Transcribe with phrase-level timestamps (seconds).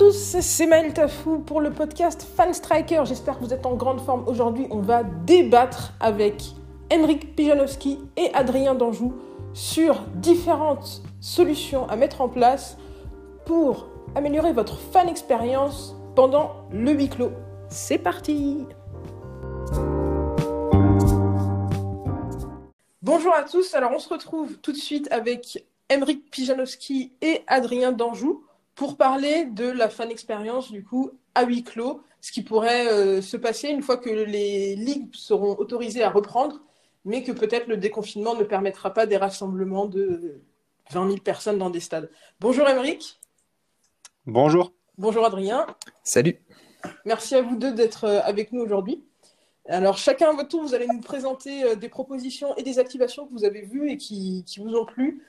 [0.00, 3.02] Tous, c'est Maël Tafou pour le podcast Fan Striker.
[3.04, 4.26] J'espère que vous êtes en grande forme.
[4.26, 6.42] Aujourd'hui, on va débattre avec
[6.90, 9.12] Henrik Pijanowski et Adrien Danjou
[9.52, 12.78] sur différentes solutions à mettre en place
[13.44, 17.32] pour améliorer votre fan expérience pendant le huis clos.
[17.68, 18.64] C'est parti
[23.02, 27.92] Bonjour à tous, alors on se retrouve tout de suite avec Henrik Pijanowski et Adrien
[27.92, 28.42] Danjou
[28.80, 33.20] pour parler de la fan expérience du coup à huis clos, ce qui pourrait euh,
[33.20, 36.62] se passer une fois que les ligues seront autorisées à reprendre,
[37.04, 40.40] mais que peut-être le déconfinement ne permettra pas des rassemblements de
[40.92, 42.10] 20 000 personnes dans des stades.
[42.40, 43.20] Bonjour Émeric.
[44.24, 44.72] Bonjour.
[44.96, 45.66] Bonjour Adrien.
[46.02, 46.40] Salut.
[47.04, 49.04] Merci à vous deux d'être euh, avec nous aujourd'hui.
[49.68, 53.26] Alors chacun à votre tour, vous allez nous présenter euh, des propositions et des activations
[53.26, 55.22] que vous avez vues et qui, qui vous ont plu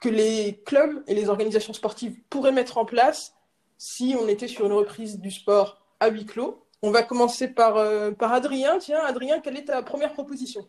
[0.00, 3.34] que les clubs et les organisations sportives pourraient mettre en place
[3.78, 6.64] si on était sur une reprise du sport à huis clos.
[6.82, 8.78] On va commencer par, euh, par Adrien.
[8.78, 10.68] Tiens, Adrien, quelle est ta première proposition?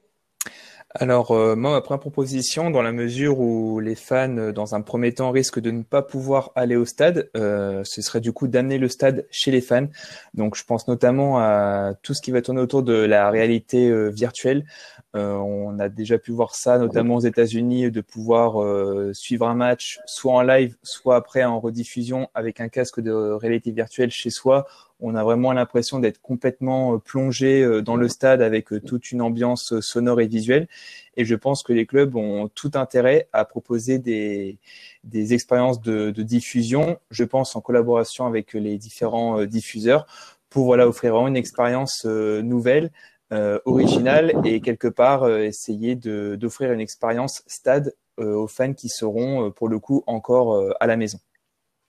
[0.95, 4.81] Alors, euh, moi, ma première proposition, dans la mesure où les fans, euh, dans un
[4.81, 8.47] premier temps, risquent de ne pas pouvoir aller au stade, euh, ce serait du coup
[8.47, 9.85] d'amener le stade chez les fans.
[10.33, 14.65] Donc, je pense notamment à tout ce qui va tourner autour de la réalité virtuelle.
[15.13, 18.57] on a déjà pu voir ça, notamment aux États-Unis, de pouvoir
[19.13, 23.71] suivre un match soit en live, soit après en rediffusion avec un casque de réalité
[23.71, 24.65] virtuelle chez soi
[24.99, 29.11] on a vraiment l'impression d'être complètement euh, plongé euh, dans le stade avec euh, toute
[29.11, 30.67] une ambiance sonore et visuelle.
[31.17, 34.57] Et je pense que les clubs ont tout intérêt à proposer des,
[35.03, 40.05] des expériences de, de diffusion, je pense en collaboration avec les différents diffuseurs,
[40.49, 42.91] pour voilà offrir vraiment une expérience nouvelle,
[43.31, 49.51] euh, originale et quelque part euh, essayer d'offrir une expérience stade aux fans qui seront
[49.51, 51.19] pour le coup encore à la maison.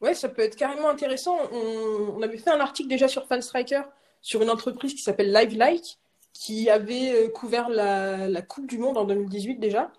[0.00, 1.36] Ouais, ça peut être carrément intéressant.
[1.52, 3.82] On, avait fait un article déjà sur Fanstriker
[4.22, 5.98] sur une entreprise qui s'appelle Live Like
[6.32, 9.90] qui avait euh, couvert la, Coupe du Monde en 2018 déjà.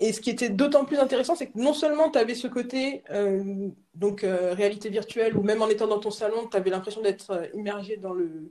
[0.00, 3.04] Et ce qui était d'autant plus intéressant, c'est que non seulement tu avais ce côté
[3.10, 7.02] euh, donc euh, réalité virtuelle, ou même en étant dans ton salon, tu avais l'impression
[7.02, 8.50] d'être immergé dans le,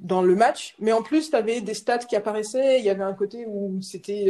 [0.00, 2.78] dans le match, mais en plus, tu avais des stats qui apparaissaient.
[2.78, 4.26] Il y avait un côté où c'était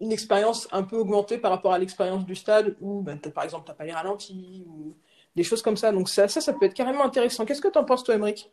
[0.00, 3.64] une expérience un peu augmentée par rapport à l'expérience du stade où, ben, par exemple,
[3.64, 4.96] tu n'as pas les ralentis ou
[5.36, 5.92] des choses comme ça.
[5.92, 7.44] Donc ça, ça, peut être carrément intéressant.
[7.44, 8.50] Qu'est-ce que tu en penses, toi, Emmerich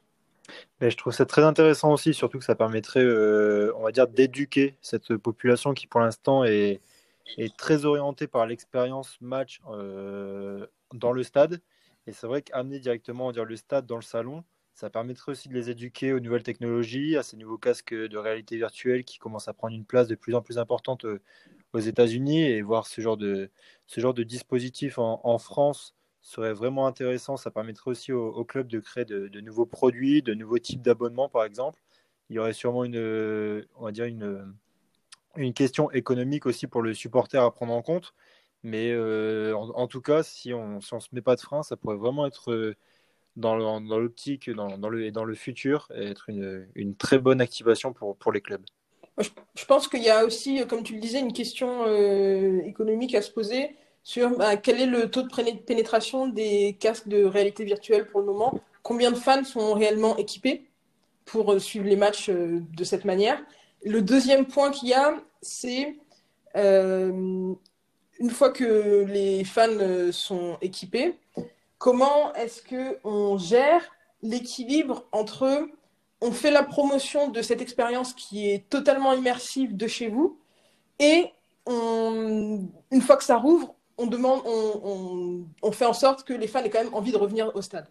[0.79, 4.07] ben, je trouve ça très intéressant aussi, surtout que ça permettrait, euh, on va dire,
[4.07, 6.81] d'éduquer cette population qui, pour l'instant, est,
[7.37, 11.61] est, très orientée par l'expérience match euh, dans le stade.
[12.07, 15.49] Et c'est vrai qu'amener directement on dire, le stade dans le salon, ça permettrait aussi
[15.49, 19.47] de les éduquer aux nouvelles technologies, à ces nouveaux casques de réalité virtuelle qui commencent
[19.47, 21.21] à prendre une place de plus en plus importante euh,
[21.73, 23.49] aux États-Unis et voir ce genre de,
[23.87, 27.37] ce genre de dispositif en, France serait vraiment intéressant.
[27.37, 31.45] Ça permettrait aussi aux, clubs de créer de, nouveaux produits, de nouveaux types d'abonnements, par
[31.45, 31.81] exemple.
[32.29, 34.53] Il y aurait sûrement une, on va dire une,
[35.35, 38.13] une question économique aussi pour le supporter à prendre en compte.
[38.63, 41.95] Mais euh, en, tout cas, si on ne se met pas de frein, ça pourrait
[41.95, 42.75] vraiment être
[43.35, 48.15] dans l'optique dans, dans, le, et dans le futur être une, très bonne activation pour,
[48.17, 48.63] pour les clubs.
[49.17, 53.21] Je, pense qu'il y a aussi, comme tu le disais, une question euh, économique à
[53.21, 58.07] se poser sur bah, quel est le taux de pénétration des casques de réalité virtuelle
[58.07, 60.63] pour le moment, combien de fans sont réellement équipés
[61.25, 63.39] pour euh, suivre les matchs euh, de cette manière?
[63.83, 65.95] Le deuxième point qu'il y a, c'est
[66.53, 67.57] une
[68.29, 71.15] fois que les fans sont équipés,
[71.81, 73.81] comment est-ce qu'on gère
[74.21, 75.67] l'équilibre entre
[76.21, 80.37] on fait la promotion de cette expérience qui est totalement immersive de chez vous
[80.99, 81.31] et
[81.67, 86.69] une fois que ça rouvre, on, demande, on, fait en sorte que les fans aient
[86.69, 87.87] quand même envie de revenir au stade.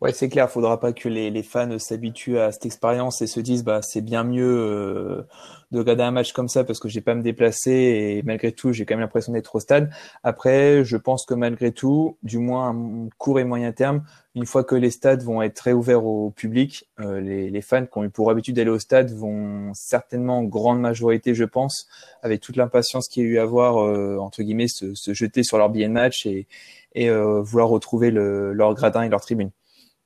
[0.00, 3.62] Ouais, c'est clair, faudra pas que les, fans s'habituent à cette expérience et se disent
[3.64, 5.22] bah c'est bien mieux euh,
[5.70, 8.50] de regarder un match comme ça parce que j'ai pas à me déplacer et malgré
[8.52, 9.90] tout j'ai quand même l'impression d'être au stade.
[10.24, 12.74] Après, je pense que malgré tout, du moins à
[13.18, 14.04] court et moyen terme,
[14.34, 18.04] une fois que les stades vont être réouverts au public, euh, les, fans qui ont
[18.04, 21.86] eu pour habitude d'aller au stade vont certainement en grande majorité, je pense,
[22.22, 25.56] avec toute l'impatience qu'il y a eu à voir euh, entre guillemets se, jeter sur
[25.56, 26.46] leur billet de match et,
[26.94, 29.50] et vouloir retrouver le, leur gradin et leur tribune.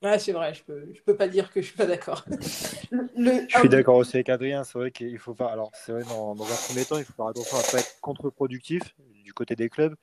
[0.01, 2.25] Ouais, c'est vrai, je peux, je peux pas dire que je suis pas d'accord.
[2.31, 5.49] je suis d'accord aussi avec Adrien, c'est vrai qu'il faut faire.
[5.49, 7.81] Alors, c'est vrai, dans, dans, un premier temps, il faut faire attention à ne pas
[7.81, 9.97] être contre-productif du côté des clubs,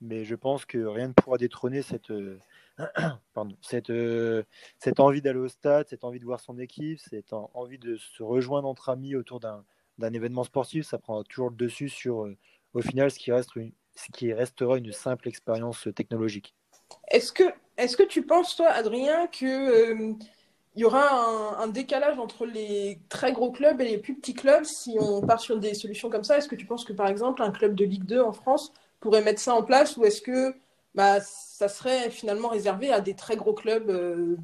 [0.00, 2.38] mais je pense que rien ne pourra détrôner cette, euh,
[3.34, 4.42] pardon, cette, euh,
[4.78, 8.22] cette envie d'aller au stade, cette envie de voir son équipe, cette envie de se
[8.22, 9.64] rejoindre entre amis autour d'un
[10.12, 10.86] événement sportif.
[10.86, 12.38] Ça prendra toujours le dessus sur, euh,
[12.72, 16.54] au final, ce qui, reste une, ce qui restera une simple expérience technologique.
[17.12, 20.12] Est-ce que, tu penses, toi, Adrien, qu'il euh,
[20.76, 24.96] y aura un, décalage entre les très gros clubs et les plus petits clubs si
[24.98, 26.38] on part sur des solutions comme ça?
[26.38, 29.22] Est-ce que tu penses que, par exemple, un club de Ligue 2 en France pourrait
[29.22, 30.54] mettre ça en place ou est-ce que
[30.94, 34.36] bah, ça serait finalement réservé à des très gros clubs, euh,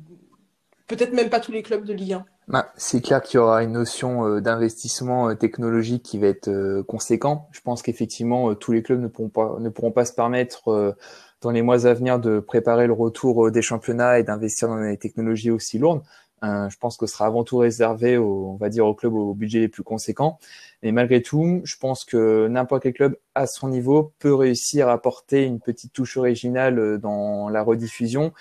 [0.88, 3.62] peut-être même pas tous les clubs de Ligue 1 bah, c'est clair qu'il y aura
[3.62, 7.46] une notion euh, d'investissement technologique qui va être conséquent.
[7.52, 10.96] Je pense qu'effectivement, tous les clubs ne pourront pas se permettre
[11.40, 14.80] dans les mois à venir de préparer le retour euh, des championnats et d'investir dans
[14.80, 16.02] des technologies aussi lourdes.
[16.44, 19.14] Euh, je pense que ce sera avant tout réservé, aux, on va dire, aux clubs
[19.14, 20.38] au budget les plus conséquents.
[20.82, 24.92] Mais malgré tout, je pense que n'importe quel club à son niveau peut réussir à
[24.92, 28.32] apporter une petite touche originale euh, dans la rediffusion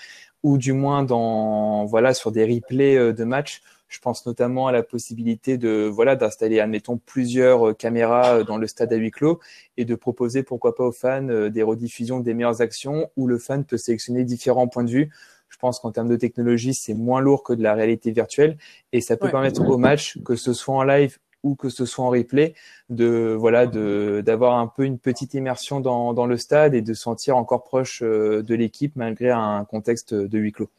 [0.44, 4.84] ou du moins dans voilà sur des replays de matchs je pense notamment à la
[4.84, 9.40] possibilité de voilà d'installer, admettons, plusieurs euh, caméras euh, dans le stade à huis clos
[9.78, 13.38] et de proposer, pourquoi pas aux fans, euh, des rediffusions des meilleures actions où le
[13.38, 15.12] fan peut sélectionner différents points de vue.
[15.50, 18.58] Je pense qu'en termes de technologie, c'est moins lourd que de la réalité virtuelle
[18.92, 22.04] et ça peut permettre au match, que ce soit en live ou que ce soit
[22.04, 22.54] en replay,
[22.90, 26.94] de voilà, de d'avoir un peu une petite immersion dans, dans le stade et de
[26.94, 30.70] sentir encore proche de l'équipe malgré un contexte de huis clos.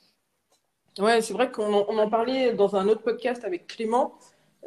[0.98, 4.14] Ouais, c'est vrai qu'on en, parlait dans un autre podcast avec Clément.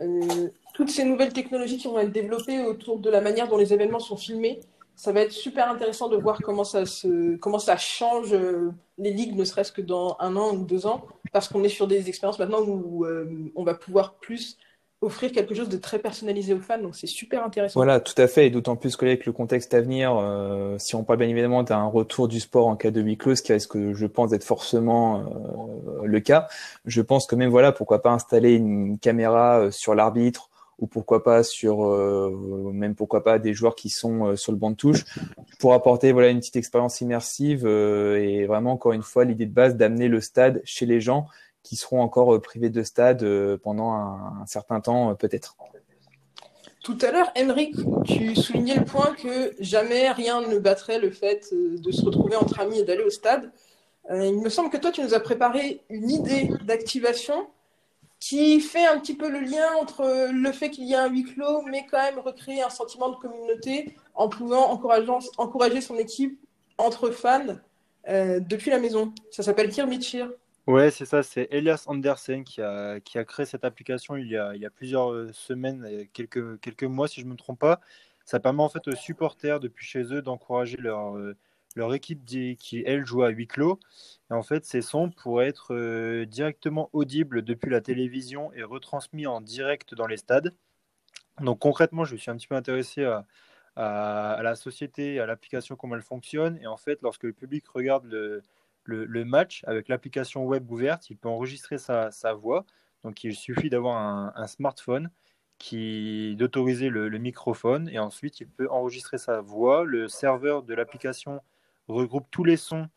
[0.02, 3.74] Euh, toutes ces nouvelles technologies qui vont être développées autour de la manière dont les
[3.74, 4.62] événements sont filmés,
[4.96, 9.12] ça va être super intéressant de voir comment ça, se, comment ça change euh, les
[9.12, 12.08] ligues, ne serait-ce que dans un an ou deux ans, parce qu'on est sur des
[12.08, 14.58] expériences maintenant où euh, on va pouvoir plus
[15.02, 17.80] offrir quelque chose de très personnalisé aux fans, donc c'est super intéressant.
[17.80, 20.94] Voilà, tout à fait, et d'autant plus que avec le contexte à venir, euh, si
[20.96, 23.52] on parle bien évidemment d'un retour du sport en cas de huis clos, ce qui
[23.52, 26.48] risque, je pense, d'être forcément euh, le cas,
[26.86, 31.24] je pense que même voilà, pourquoi pas installer une caméra euh, sur l'arbitre ou pourquoi
[31.24, 31.88] pas sur
[32.74, 35.06] même pourquoi pas des joueurs qui sont sur le banc de touche
[35.60, 39.76] pour apporter voilà une petite expérience immersive et vraiment encore une fois l'idée de base
[39.76, 41.28] d'amener le stade chez les gens
[41.64, 45.56] qui seront encore euh, privés de stade euh, pendant un, certain temps euh, peut-être.
[46.84, 47.76] Tout à l'heure, Emeric,
[48.06, 52.60] tu soulignais le point que jamais rien ne battrait le fait de se retrouver entre
[52.60, 53.52] amis et d'aller au stade.
[54.10, 57.46] il me semble que toi, tu nous as préparé une idée d'activation
[58.20, 61.24] qui fait un petit peu le lien entre le fait qu'il y a un huis
[61.24, 66.40] clos, mais quand même recréer un sentiment de communauté en pouvant encourager son équipe
[66.80, 67.58] entre fans
[68.08, 69.14] depuis la maison.
[69.30, 70.32] Ça s'appelle Kirby Cheer.
[70.68, 74.38] Ouais, c'est ça, c'est Elias Andersen qui a, qui a créé cette application il y
[74.38, 77.60] a, il y a plusieurs euh, semaines, quelques, quelques mois si je ne me trompe
[77.60, 77.80] pas.
[78.26, 81.36] Ça permet en fait aux supporters depuis chez eux d'encourager leur, euh,
[81.76, 83.80] leur équipe qui, elle, joue à huis clos.
[84.30, 89.26] Et en fait, ces sons pourraient être euh, directement audibles depuis la télévision et retransmis
[89.26, 90.54] en direct dans les stades.
[91.42, 93.26] Donc concrètement, je me suis un petit peu intéressé à,
[93.76, 96.58] à, à la société, à l'application, comment elle fonctionne.
[96.62, 98.44] Et en fait, lorsque le public regarde le
[98.84, 102.66] le, match avec l'application web ouverte, il peut enregistrer sa, voix.
[103.04, 103.98] Donc il suffit d'avoir
[104.36, 105.10] un, smartphone
[105.58, 109.84] qui d'autoriser le, microphone et ensuite il peut enregistrer sa voix.
[109.86, 111.42] Le serveur de l'application
[111.88, 112.90] regroupe tous les sons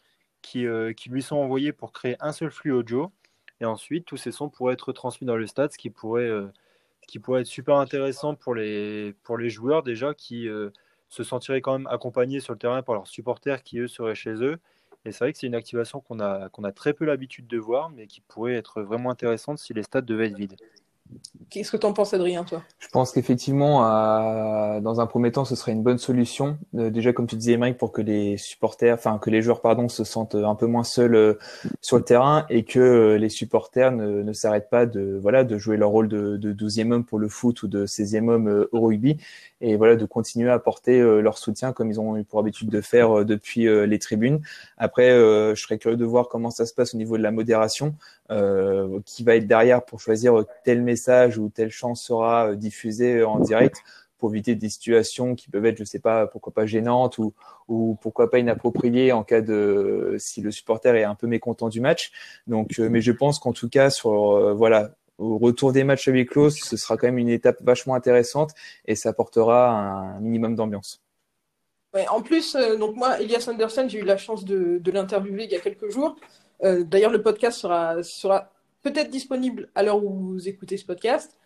[0.42, 3.12] qui, euh, qui, lui sont envoyés pour créer un seul flux audio.
[3.60, 6.48] Et ensuite, tous ces sons pourraient être transmis dans le stade, ce qui pourrait, euh,
[7.08, 10.70] qui pourrait être super intéressant pour les, pour les joueurs déjà qui euh,
[11.08, 14.34] se sentiraient quand même accompagnés sur le terrain par leurs supporters qui, eux, seraient chez
[14.34, 14.58] eux.
[15.04, 17.58] Et c'est vrai que c'est une activation qu'on a, qu'on a très peu l'habitude de
[17.58, 20.56] voir, mais qui pourrait être vraiment intéressante si les stades devaient être vides.
[21.50, 22.62] Qu'est-ce que tu en penses, Adrien, toi?
[22.80, 23.80] Je pense qu'effectivement,
[24.80, 26.58] dans un premier temps, ce serait une bonne solution.
[26.74, 29.88] Euh, déjà, comme tu disais, Mike, pour que les supporters, enfin que les joueurs, pardon,
[29.88, 31.34] se sentent un peu moins seuls euh,
[31.80, 35.56] sur le terrain et que euh, les supporters ne, ne s'arrêtent pas de voilà de
[35.58, 38.80] jouer leur rôle de, de 12e homme pour le foot ou de 16e homme au
[38.80, 39.18] rugby
[39.60, 42.80] et voilà de continuer à apporter leur soutien comme ils ont eu pour habitude de
[42.80, 44.40] faire depuis les tribunes.
[44.76, 47.94] Après, je serais curieux de voir comment ça se passe au niveau de la modération,
[49.06, 50.93] qui va être derrière pour choisir tel message
[51.38, 53.76] ou telle chance sera euh, diffusée en direct
[54.18, 57.34] pour éviter des situations qui peuvent être, je sais pas, pourquoi pas gênantes ou,
[57.68, 61.80] ou pourquoi pas inappropriées en cas de si le supporter est un peu mécontent du
[61.80, 62.12] match.
[62.46, 66.08] Donc, euh, mais je pense qu'en tout cas sur euh, voilà au retour des matchs
[66.08, 68.50] à huis clos, ce sera quand même une étape vachement intéressante
[68.86, 71.02] et ça apportera un minimum d'ambiance.
[72.08, 75.54] En plus, donc moi, Elias Anderson, j'ai eu la chance de, de l'interviewer il y
[75.54, 76.16] a quelques jours.
[76.60, 78.50] D'ailleurs, le podcast sera, sera
[78.84, 81.38] peut-être disponible à l'heure où vous écoutez ce podcast.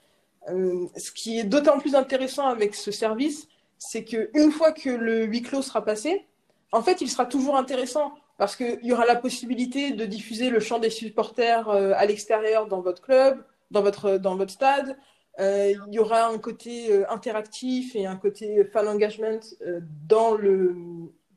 [0.47, 5.43] ce qui est d'autant plus intéressant avec ce service, c'est qu'une fois que le huis
[5.43, 6.27] clos sera passé,
[6.73, 10.61] en fait, il sera toujours intéressant parce qu'il y aura la possibilité de diffuser le
[10.61, 14.97] chant des supporters à l'extérieur dans votre club, dans votre, dans votre stade.
[15.41, 20.35] Euh, il y aura un côté euh, interactif et un côté fan engagement euh, dans,
[20.35, 20.75] le,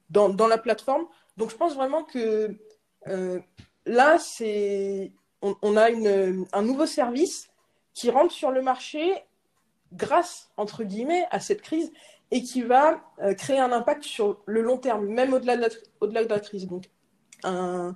[0.10, 1.05] dans, dans, la plateforme.
[1.38, 2.55] Donc je pense vraiment que
[3.86, 5.89] là, c'est, on, a
[6.53, 7.50] un nouveau service
[7.93, 9.13] qui rentre sur le marché
[9.93, 11.91] grâce, entre guillemets, à cette crise
[12.31, 13.01] et qui va
[13.38, 16.67] créer un impact sur le long terme, même au-delà de, la crise.
[16.67, 16.86] Donc
[17.43, 17.93] un,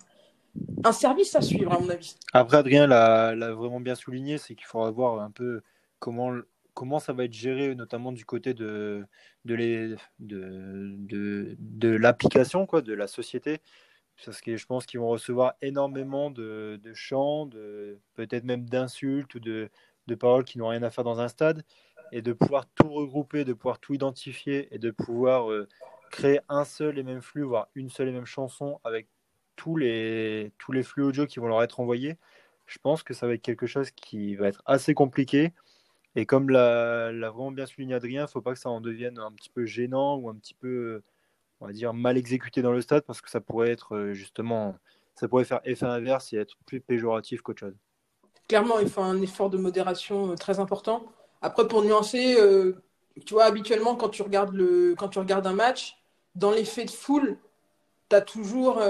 [0.91, 2.17] service à suivre, à mon avis.
[2.33, 5.61] Après, Adrien l'a vraiment bien souligné, c'est qu'il faudra voir un peu
[5.99, 9.05] comment, ça va être géré, notamment du côté de,
[11.81, 13.59] l'application, de la société.
[14.23, 19.39] Parce que je pense qu'ils vont recevoir énormément de, chants, de, peut-être même d'insultes ou
[19.39, 19.69] de,
[20.19, 21.63] paroles qui n'ont rien à faire dans un stade.
[22.11, 25.67] Et de pouvoir tout regrouper, de pouvoir tout identifier et de pouvoir euh,
[26.11, 29.07] créer un seul et même flux, voire une seule et même chanson avec
[29.55, 32.17] tous les, tous les flux audio qui vont leur être envoyés,
[32.67, 35.53] je pense que ça va être quelque chose qui va être assez compliqué.
[36.15, 39.19] Et comme l'a vraiment bien souligné Adrien, il ne faut pas que ça en devienne
[39.19, 41.03] un petit peu gênant ou un petit peu,
[41.61, 44.75] on va dire, mal exécuté dans le stade parce que ça pourrait être euh, justement,
[45.15, 47.75] ça pourrait faire effet inverse et être plus péjoratif qu'autre chose.
[48.47, 51.05] Clairement, il faut un effort de modération euh, très important.
[51.41, 52.73] Après, pour nuancer, euh,
[53.25, 55.97] tu vois, habituellement, quand tu regardes, le, quand tu regardes un match,
[56.35, 57.37] dans l'effet de foule,
[58.09, 58.81] tu as toujours.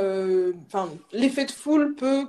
[1.11, 2.27] L'effet de foule peut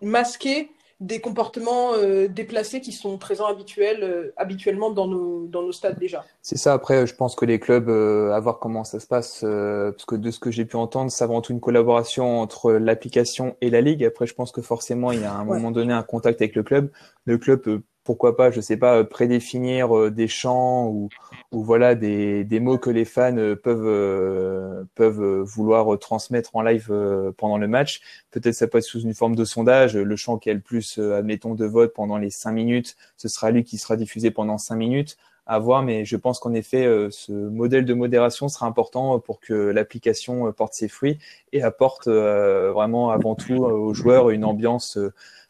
[0.00, 0.70] masquer
[1.00, 5.98] des comportements euh, déplacés qui sont présents habituels, euh, habituellement dans nos, dans nos stades
[5.98, 6.24] déjà.
[6.42, 10.04] C'est ça, après, je pense que les clubs, à voir comment ça se passe, parce
[10.04, 13.70] que de ce que j'ai pu entendre, c'est avant tout une collaboration entre l'application et
[13.70, 14.04] la ligue.
[14.04, 16.54] Après, je pense que forcément, il y a à un moment donné un contact avec
[16.54, 16.90] le club.
[17.24, 21.10] Le club peut pourquoi pas, je sais pas, euh, prédéfinir euh, des chants ou,
[21.52, 26.92] ou voilà des, des, mots que les fans euh, peuvent peuvent vouloir transmettre en live
[27.36, 28.00] pendant le match.
[28.32, 29.96] Peut-être ça peut être sous une forme de sondage.
[29.96, 33.52] Le chant qui a le plus, admettons, de votes pendant les cinq minutes, ce sera
[33.52, 35.16] lui qui sera diffusé pendant cinq minutes
[35.52, 39.52] à voir, mais je pense qu'en effet, ce modèle de modération sera important pour que
[39.52, 41.18] l'application porte ses fruits
[41.52, 44.98] et apporte vraiment avant tout aux joueurs une ambiance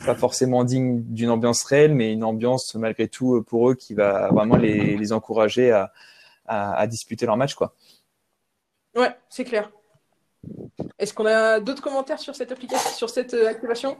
[0.05, 3.95] pas forcément digne d'une ambiance réelle, mais une ambiance malgré tout euh, pour eux qui
[3.95, 5.93] va vraiment les, encourager à,
[6.47, 7.55] à, à, disputer leur match.
[7.55, 7.75] Quoi.
[8.97, 9.71] Ouais, c'est clair.
[10.99, 13.97] Est-ce qu'on a d'autres commentaires sur cette application, sur cette euh, activation?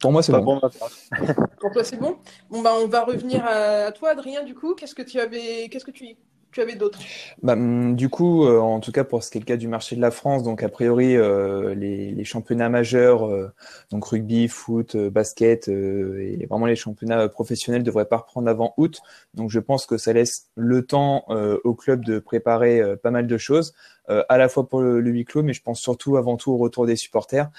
[0.00, 0.42] Pour moi, c'est bon.
[0.42, 0.60] bon.
[1.60, 2.16] pour toi, c'est bon?
[2.50, 4.42] Bon, bah, on va revenir à toi, Adrien.
[4.42, 6.16] Du coup, qu'est-ce que tu avais, qu'est-ce que tu
[6.54, 7.00] tu avais d'autres
[7.42, 9.68] bah, hum, Du coup, euh, en tout cas pour ce qui est le cas du
[9.68, 13.52] marché de la France, donc a priori euh, les, les, championnats majeurs, euh,
[13.90, 19.00] donc rugby, foot, basket et vraiment les championnats professionnels devraient pas reprendre avant août.
[19.34, 21.26] Donc je pense que ça laisse le temps
[21.64, 23.74] au club de préparer pas mal de choses,
[24.08, 26.56] à la fois pour le, le huis clos, mais je pense surtout avant tout au
[26.56, 27.50] retour des supporters.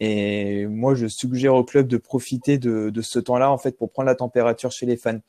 [0.00, 4.06] Et moi, je suggère au club de profiter de, ce temps-là en fait pour prendre
[4.06, 5.20] la température chez les fans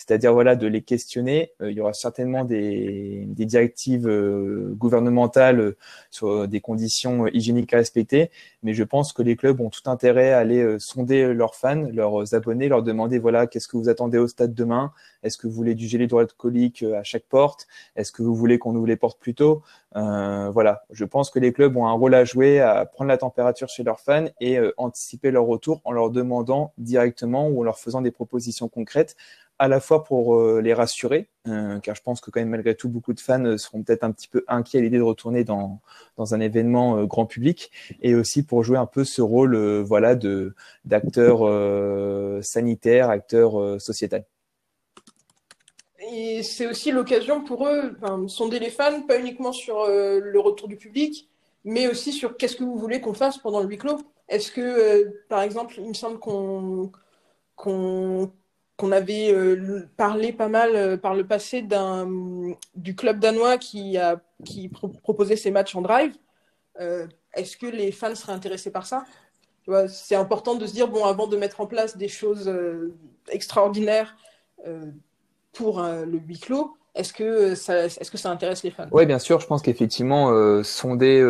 [0.00, 1.52] c'est-à-dire voilà de les questionner.
[1.60, 5.76] Euh, il y aura certainement des, des directives euh, gouvernementales euh,
[6.10, 8.30] sur des conditions hygiéniques à respecter,
[8.62, 12.34] mais je pense que les clubs ont tout intérêt à aller sonder leurs fans, leurs
[12.34, 14.92] abonnés, leur demander voilà qu'est-ce que vous attendez au stade demain?
[15.22, 17.66] Est-ce que vous voulez du gel hydroalcoolique à chaque porte?
[17.94, 19.62] Est-ce que vous voulez qu'on ouvre les portes plus tôt?
[19.96, 23.18] Euh, Voilà, je pense que les clubs ont un rôle à jouer à prendre la
[23.18, 27.78] température chez leurs fans et anticiper leur retour en leur demandant directement ou en leur
[27.78, 29.16] faisant des propositions concrètes
[29.60, 32.74] à la fois pour euh, les rassurer, euh, car je pense que quand même malgré
[32.74, 35.44] tout beaucoup de fans euh, seront peut-être un petit peu inquiets à l'idée de retourner
[35.44, 35.80] dans
[36.16, 40.54] dans un événement grand public, et aussi pour jouer un peu ce rôle voilà de
[40.86, 41.40] d'acteur
[42.42, 44.24] sanitaire, acteur sociétal.
[46.10, 47.96] Et c'est aussi l'occasion pour eux,
[48.28, 51.28] sonder les fans, pas uniquement sur le retour du public,
[51.64, 54.00] mais aussi sur qu'est-ce que vous voulez qu'on fasse pendant le huis clos.
[54.28, 56.90] Est-ce que, par exemple, il me semble qu'on
[58.80, 61.62] qu'on avait euh, parlé pas mal euh, par le passé
[62.74, 63.98] du club danois qui
[65.02, 66.14] proposait ses matchs en drive.
[66.80, 69.04] Euh, est-ce que les fans seraient intéressés par ça?
[69.88, 72.52] C'est important de se dire bon avant de mettre en place des choses
[73.28, 74.16] extraordinaires
[75.52, 76.74] pour le huis clos.
[76.96, 78.88] Est-ce que ça intéresse les fans?
[78.90, 79.38] Oui, bien sûr.
[79.38, 80.32] Je pense qu'effectivement,
[80.64, 81.22] sonder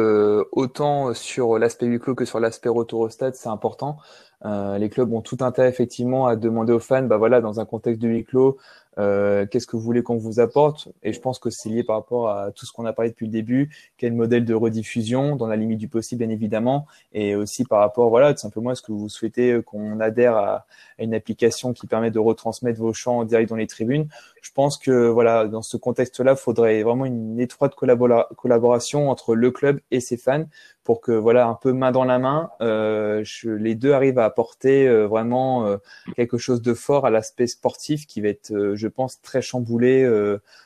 [0.52, 3.98] autant sur l'aspect huis clos que sur l'aspect retour au stade, c'est important.
[4.44, 8.00] Les clubs ont tout intérêt effectivement à demander aux fans, bah voilà, dans un contexte
[8.00, 8.58] de huis clos,
[8.98, 10.88] euh, qu'est-ce que vous voulez qu'on vous apporte?
[11.02, 13.26] Et je pense que c'est lié par rapport à tout ce qu'on a parlé depuis
[13.26, 17.64] le début, quel modèle de rediffusion, dans la limite du possible bien évidemment, et aussi
[17.64, 20.66] par rapport, voilà, tout simplement, est-ce que vous souhaitez qu'on adhère à,
[20.98, 24.08] une application qui permet de retransmettre vos chants en direct dans les tribunes?
[24.42, 29.50] Je pense que voilà, dans ce contexte-là, il faudrait vraiment une étroite collaboration entre le
[29.50, 30.46] club et ses fans
[30.84, 34.88] pour que voilà un peu main dans la main, euh, les deux arrivent à apporter
[34.88, 35.76] euh, vraiment euh,
[36.16, 40.08] quelque chose de fort à l'aspect sportif qui va être, euh, je pense, très chamboulé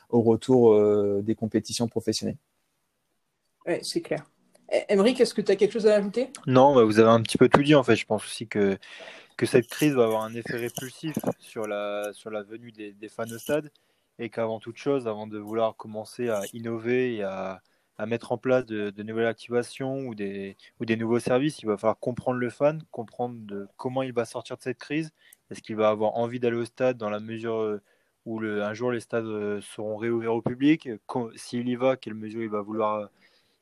[0.09, 2.37] au retour des compétitions professionnelles.
[3.67, 4.23] Oui, c'est clair.
[4.89, 6.29] Emery, est-ce que tu as quelque chose à ajouter?
[6.47, 7.95] Non, bah, vous avez un petit peu tout dit en fait.
[7.95, 8.77] Je pense aussi que,
[9.37, 13.23] que cette crise va avoir un effet répulsif sur la, sur la venue des, fans
[13.23, 13.71] au stade
[14.19, 17.61] et qu'avant toute chose, avant de vouloir commencer à innover et à,
[17.97, 21.59] à mettre en place de, nouvelles activations ou des, ou des nouveaux services.
[21.59, 25.11] Il va falloir comprendre le fan, comprendre comment il va sortir de cette crise.
[25.51, 27.81] Est-ce qu'il va avoir envie d'aller au stade dans la mesure euh,
[28.25, 30.89] où un jour les stades euh, seront réouverts au public?
[31.35, 33.09] S'il y va, quelle mesure il va vouloir,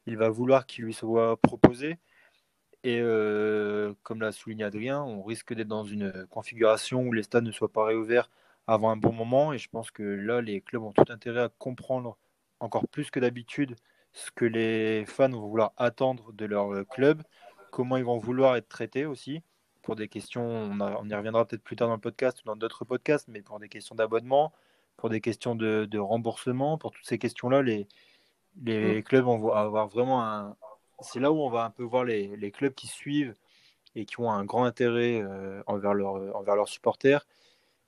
[0.07, 1.97] il va vouloir qu'il lui soit proposé?
[2.83, 7.45] Et euh, comme l'a souligné Adrien, on risque d'être dans une configuration où les stades
[7.45, 8.29] ne soient pas réouverts
[8.67, 9.53] avant un bon moment.
[9.53, 12.17] Et je pense que là, les clubs ont tout intérêt à comprendre
[12.59, 13.75] encore plus que d'habitude
[14.13, 17.23] ce que les fans vont vouloir attendre de leur euh, club,
[17.71, 19.41] comment ils vont vouloir être traités aussi,
[19.81, 22.85] pour des questions, on, y reviendra peut-être plus tard dans le podcast ou dans d'autres
[22.85, 24.53] podcasts, mais pour des questions d'abonnement,
[24.97, 27.87] pour des questions de, remboursement, pour toutes ces questions-là, les,
[28.63, 29.03] les mm.
[29.03, 30.55] clubs vont avoir vraiment un...
[31.03, 33.35] C'est là où on va un peu voir les, clubs qui suivent
[33.95, 37.27] et qui ont un grand intérêt euh, envers, leur, envers leurs supporters.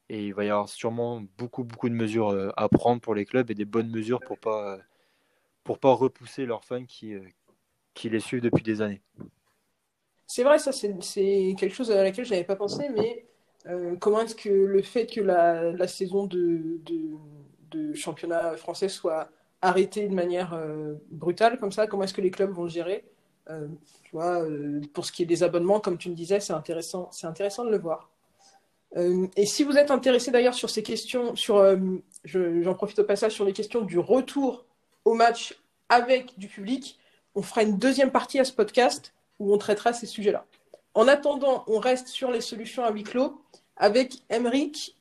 [0.09, 3.25] Et il va y avoir sûrement beaucoup, beaucoup de mesures euh, à prendre pour les
[3.25, 4.79] clubs et des bonnes mesures pour pas
[5.65, 7.27] pour pas repousser leurs fans qui, euh,
[7.93, 9.01] qui les suivent depuis des années.
[10.27, 13.25] C'est vrai, ça, c'est quelque chose à laquelle je n'avais pas pensé, mais
[13.67, 19.29] euh, comment est-ce que le fait que la, la saison de, de, championnat français soit
[19.61, 23.05] arrêtée de manière euh, brutale, comme ça, comment est-ce que les clubs vont gérer
[24.03, 24.43] tu vois,
[24.93, 28.09] Pour ce qui est des abonnements, comme tu me disais, c'est intéressant, de le voir.
[28.95, 33.53] et si vous êtes intéressé d'ailleurs sur ces questions, j'en profite au passage sur les
[33.53, 34.65] questions du retour
[35.03, 36.99] au match avec du public,
[37.35, 40.45] on fera une deuxième partie à ce podcast où on traitera ces sujets-là.
[40.93, 43.41] En attendant, on reste sur les solutions à huis clos
[43.75, 44.95] avec Emeric,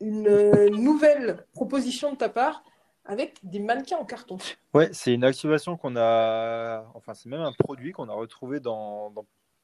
[0.00, 2.64] une nouvelle proposition de ta part
[3.04, 4.38] avec des mannequins en carton.
[4.72, 9.12] Ouais, c'est une activation qu'on a, enfin c'est même un produit qu'on a retrouvé dans,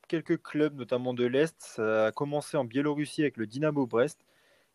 [0.08, 1.54] quelques clubs, notamment de l'Est.
[1.58, 4.26] Ça a commencé en Biélorussie avec le Dynamo Brest,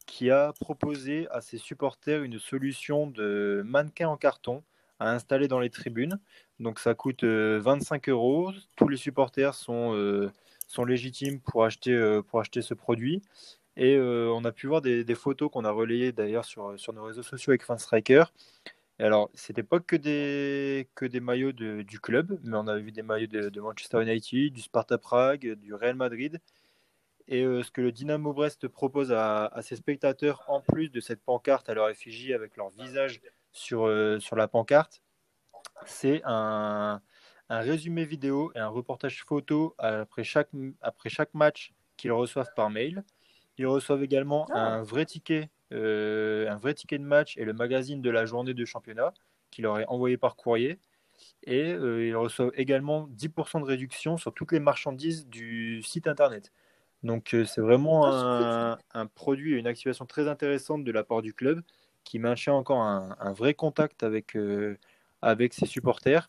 [0.05, 4.63] qui a proposé à ses supporters une solution de mannequins en carton
[4.99, 6.19] à installer dans les tribunes.
[6.59, 8.51] Donc ça coûte 25 euh, euros.
[8.77, 10.31] Tous les supporters sont, euh,
[10.67, 13.21] sont légitimes pour acheter, euh, pour acheter ce produit.
[13.77, 17.23] Et on a pu voir des, photos qu'on a relayées d'ailleurs sur, sur nos réseaux
[17.23, 18.25] sociaux avec Fanstriker.
[18.99, 22.91] Et alors, c'était pas que des, que des maillots du club, mais on a vu
[22.91, 26.39] des maillots de, Manchester United, du Sparta Prague, du Real Madrid.
[27.27, 31.69] Et ce que le Dynamo Brest propose à, ses spectateurs, en plus de cette pancarte
[31.69, 35.01] à leur effigie avec leur visage sur, euh, sur la pancarte,
[35.85, 37.01] c'est un,
[37.49, 40.49] un, résumé vidéo et un reportage photo après chaque,
[40.81, 43.03] après chaque match qu'ils reçoivent par mail.
[43.57, 44.75] Ils reçoivent également ah.
[44.75, 48.53] un vrai ticket, euh, un vrai ticket de match et le magazine de la journée
[48.53, 49.13] de championnat
[49.51, 50.79] qui leur est envoyé par courrier.
[51.43, 56.51] Et euh, ils reçoivent également 10% de réduction sur toutes les marchandises du site internet.
[57.03, 61.21] Donc c'est vraiment ah, un, un, produit et une activation très intéressante de la part
[61.21, 61.61] du club
[62.05, 64.77] qui maintient encore un, vrai contact avec, euh,
[65.21, 66.27] avec ses supporters.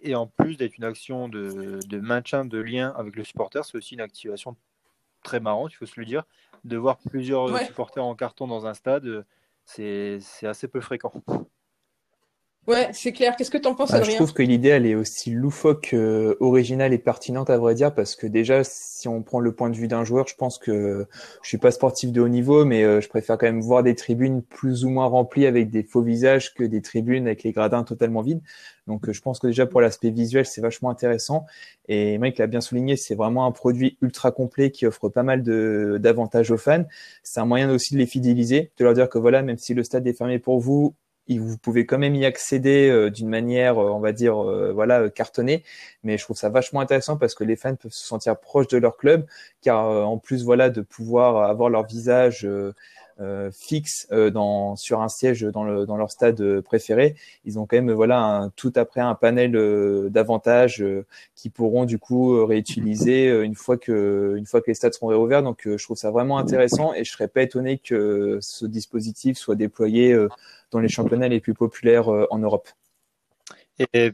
[0.00, 3.94] Et en plus d'être une action de, maintien de lien avec le supporter, c'est aussi
[3.94, 4.56] une activation
[5.24, 6.22] très marrante, il faut se le dire.
[6.62, 9.26] De voir plusieurs supporters en carton dans un stade,
[9.64, 11.12] c'est assez peu fréquent.
[12.66, 13.36] Ouais, c'est clair.
[13.36, 16.34] Qu'est-ce que tu en penses, bah, Je trouve que l'idée, elle est aussi loufoque, euh,
[16.40, 19.76] originale et pertinente, à vrai dire, parce que déjà, si on prend le point de
[19.76, 21.06] vue d'un joueur, je pense que
[21.42, 23.94] je suis pas sportif de haut niveau, mais euh, je préfère quand même voir des
[23.94, 27.84] tribunes plus ou moins remplies avec des faux visages que des tribunes avec les gradins
[27.84, 28.40] totalement vides.
[28.86, 31.44] Donc, euh, je pense que déjà pour l'aspect visuel, c'est vachement intéressant.
[31.88, 35.42] Et Mike l'a bien souligné, c'est vraiment un produit ultra complet qui offre pas mal
[35.42, 36.84] de d'avantages aux fans.
[37.22, 39.84] C'est un moyen aussi de les fidéliser, de leur dire que voilà, même si le
[39.84, 40.94] stade est fermé pour vous,
[41.28, 45.08] vous pouvez quand même y accéder euh, d'une manière, euh, on va dire, euh, voilà,
[45.10, 45.64] cartonnée.
[46.02, 48.78] Mais je trouve ça vachement intéressant parce que les fans peuvent se sentir proches de
[48.78, 49.26] leur club,
[49.62, 52.46] car en plus, voilà, de pouvoir avoir leur visage
[53.20, 53.50] euh,
[54.10, 57.14] euh, dans, sur un siège dans, le, dans leur stade préféré.
[57.44, 59.52] Ils ont quand même voilà un, tout après un panel
[60.10, 60.84] d'avantages
[61.36, 65.42] qui pourront du coup réutiliser une fois que une fois que les stades seront réouverts.
[65.44, 69.54] Donc je trouve ça vraiment intéressant et je serais pas étonné que ce dispositif soit
[69.54, 70.16] déployé
[70.74, 72.68] dans les championnats les plus populaires en Europe.
[73.92, 74.12] Et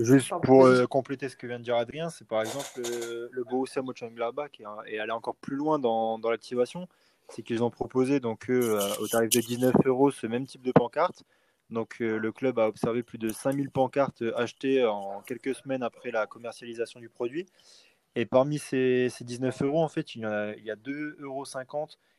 [0.00, 3.44] Juste pour euh, compléter ce que vient de dire Adrien, c'est par exemple euh, le
[3.44, 6.88] Borussia Mönchengladbach qui est allé encore plus loin dans, dans l'activation,
[7.28, 10.72] c'est qu'ils ont proposé donc euh, au tarif de 19 euros ce même type de
[10.72, 11.24] pancarte.
[11.70, 16.26] Donc le club a observé plus de 5000 pancartes achetées en quelques semaines après la
[16.26, 17.46] commercialisation du produit.
[18.14, 21.22] Et parmi ces, ces 19 euros, en fait, il y a, il y a 2,50
[21.22, 21.44] euros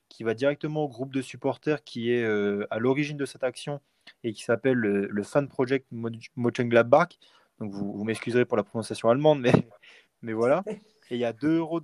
[0.09, 2.25] qui va directement au groupe de supporters qui est
[2.69, 3.79] à l'origine de cette action
[4.23, 7.19] et qui s'appelle le, Fan Project Mönchengladbach.
[7.59, 9.51] Donc vous, vous m'excuserez pour la prononciation allemande, mais,
[10.21, 10.63] mais voilà.
[11.11, 11.81] Et il y a 2 euros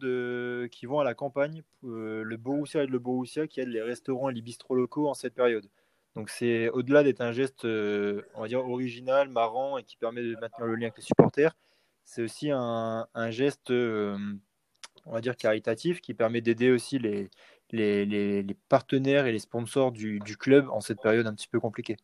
[0.70, 4.30] qui vont à la campagne, euh, le Borussia et le Borussia qui aident les restaurants
[4.30, 5.68] et les bistrots locaux en cette période.
[6.16, 10.22] Donc c'est au-delà d'être un geste, euh, on va dire, original, marrant et qui permet
[10.22, 11.56] de maintenir le lien avec les supporters,
[12.04, 14.18] c'est aussi un, geste, euh,
[15.06, 17.30] on va dire, caritatif qui permet d'aider aussi les,
[17.72, 21.98] les, partenaires et les sponsors du, du club en cette période un petit peu compliquée.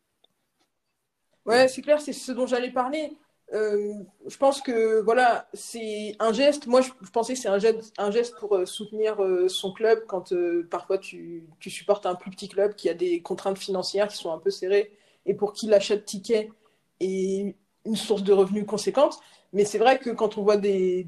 [1.44, 3.16] Ouais, c'est clair, c'est ce dont j'allais parler.
[3.52, 3.92] Euh,
[4.26, 6.66] je pense que voilà, c'est un geste.
[6.66, 10.04] Moi, je, pensais que c'est un geste, un geste pour euh, soutenir euh, son club
[10.06, 10.32] quand
[10.70, 14.32] parfois tu, tu, supportes un plus petit club qui a des contraintes financières qui sont
[14.32, 14.92] un peu serrées
[15.26, 16.50] et pour qui l'achat de tickets
[17.00, 19.20] est une source de revenus conséquente.
[19.52, 21.06] Mais c'est vrai que quand on voit des,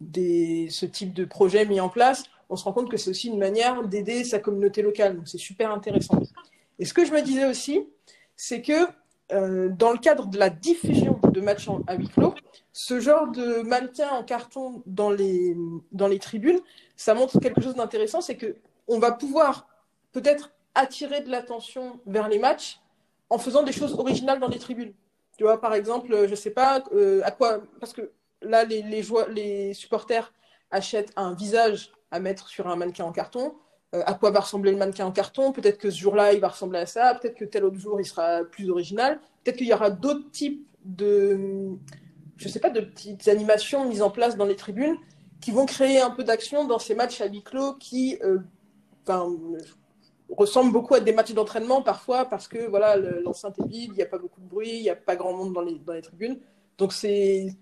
[0.00, 3.28] des, ce type de projet mis en place, on se rend compte que c'est aussi
[3.28, 5.16] une manière d'aider sa communauté locale.
[5.16, 6.20] Donc c'est super intéressant.
[6.78, 7.88] Et ce que je me disais aussi,
[8.36, 8.86] c'est que
[9.32, 12.34] euh, dans le cadre de la diffusion de matchs à huis clos,
[12.72, 15.56] ce genre de mannequin en carton dans les,
[15.92, 16.60] dans les tribunes,
[16.96, 19.66] ça montre quelque chose d'intéressant, c'est qu'on va pouvoir
[20.12, 22.80] peut-être attirer de l'attention vers les matchs
[23.30, 24.92] en faisant des choses originales dans les tribunes.
[25.36, 29.02] Tu vois, par exemple, je sais pas euh, à quoi, parce que là, les, les,
[29.30, 30.32] les supporters
[30.70, 33.54] achètent un visage à mettre sur un mannequin en carton.
[33.94, 35.52] Euh, à quoi va ressembler le mannequin en carton?
[35.52, 37.14] Peut-être que ce jour-là, il va ressembler à ça.
[37.14, 39.20] Peut-être que tel autre jour, il sera plus original.
[39.44, 41.70] Peut-être qu'il y aura d'autres types de,
[42.36, 44.96] je sais pas, de petites animations mises en place dans les tribunes
[45.40, 48.38] qui vont créer un peu d'action dans ces matchs à huis clos qui, euh,
[50.30, 54.02] ressemblent beaucoup à des matchs d'entraînement parfois parce que voilà, l'enceinte est vide, il n'y
[54.02, 56.02] a pas beaucoup de bruit, il n'y a pas grand monde dans les, dans les
[56.02, 56.40] tribunes.
[56.78, 57.54] Donc c'est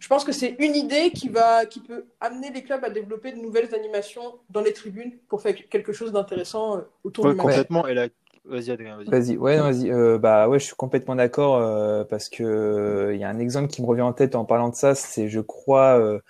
[0.00, 3.32] je pense que c'est une idée qui, va, qui peut amener les clubs à développer
[3.32, 7.46] de nouvelles animations dans les tribunes pour faire quelque chose d'intéressant euh, autour du match.
[7.46, 7.86] Complètement.
[7.86, 8.10] Et
[8.46, 9.10] Vas-y, Adrien, vas-y.
[9.10, 9.92] Vas-y, ouais, vas-y.
[9.92, 13.68] Euh, bah ouais, je suis complètement d'accord euh, parce que il y a un exemple
[13.68, 16.20] qui me revient en tête en parlant de ça, c'est, je crois,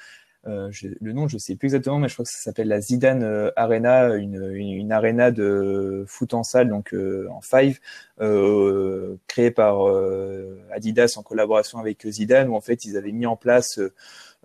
[0.47, 3.23] euh, le nom, je sais plus exactement, mais je crois que ça s'appelle la Zidane
[3.23, 7.79] euh, Arena, une, une, arena de foot en salle, donc euh, en five,
[8.21, 9.81] euh, créée par
[10.73, 13.79] Adidas en collaboration avec Zidane, où en fait ils avaient mis en place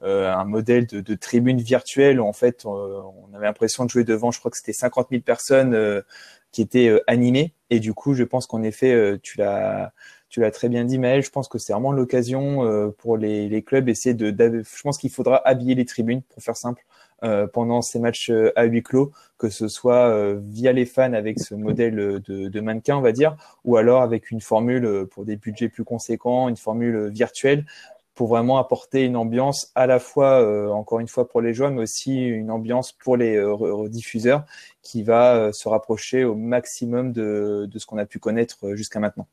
[0.01, 4.31] un modèle de, de, tribune virtuelle où en fait on avait l'impression de jouer devant,
[4.31, 6.03] je crois que c'était 50 000 personnes
[6.51, 9.93] qui étaient animées, et du coup je pense qu'en effet tu l'as
[10.35, 11.23] tu l'as très bien dit, Maël.
[11.23, 14.35] Je pense que c'est vraiment l'occasion euh, pour les, les, clubs essayer de.
[14.37, 16.85] Je pense qu'il faudra habiller les tribunes, pour faire simple,
[17.23, 21.39] euh, pendant ces matchs euh, à huis clos, que ce soit via les fans avec
[21.39, 25.37] ce modèle de, de, mannequin, on va dire, ou alors avec une formule pour des
[25.37, 27.65] budgets plus conséquents, une formule virtuelle
[28.13, 31.83] pour vraiment apporter une ambiance à la fois, encore une fois pour les joueurs, mais
[31.83, 33.41] aussi une ambiance pour les
[33.87, 34.43] diffuseurs
[34.81, 39.27] qui va se rapprocher au maximum de, de ce qu'on a pu connaître jusqu'à maintenant.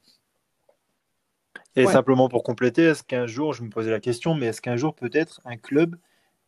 [1.74, 4.76] Et simplement pour compléter, est-ce qu'un jour, je me posais la question, mais est-ce qu'un
[4.76, 5.96] jour peut-être un club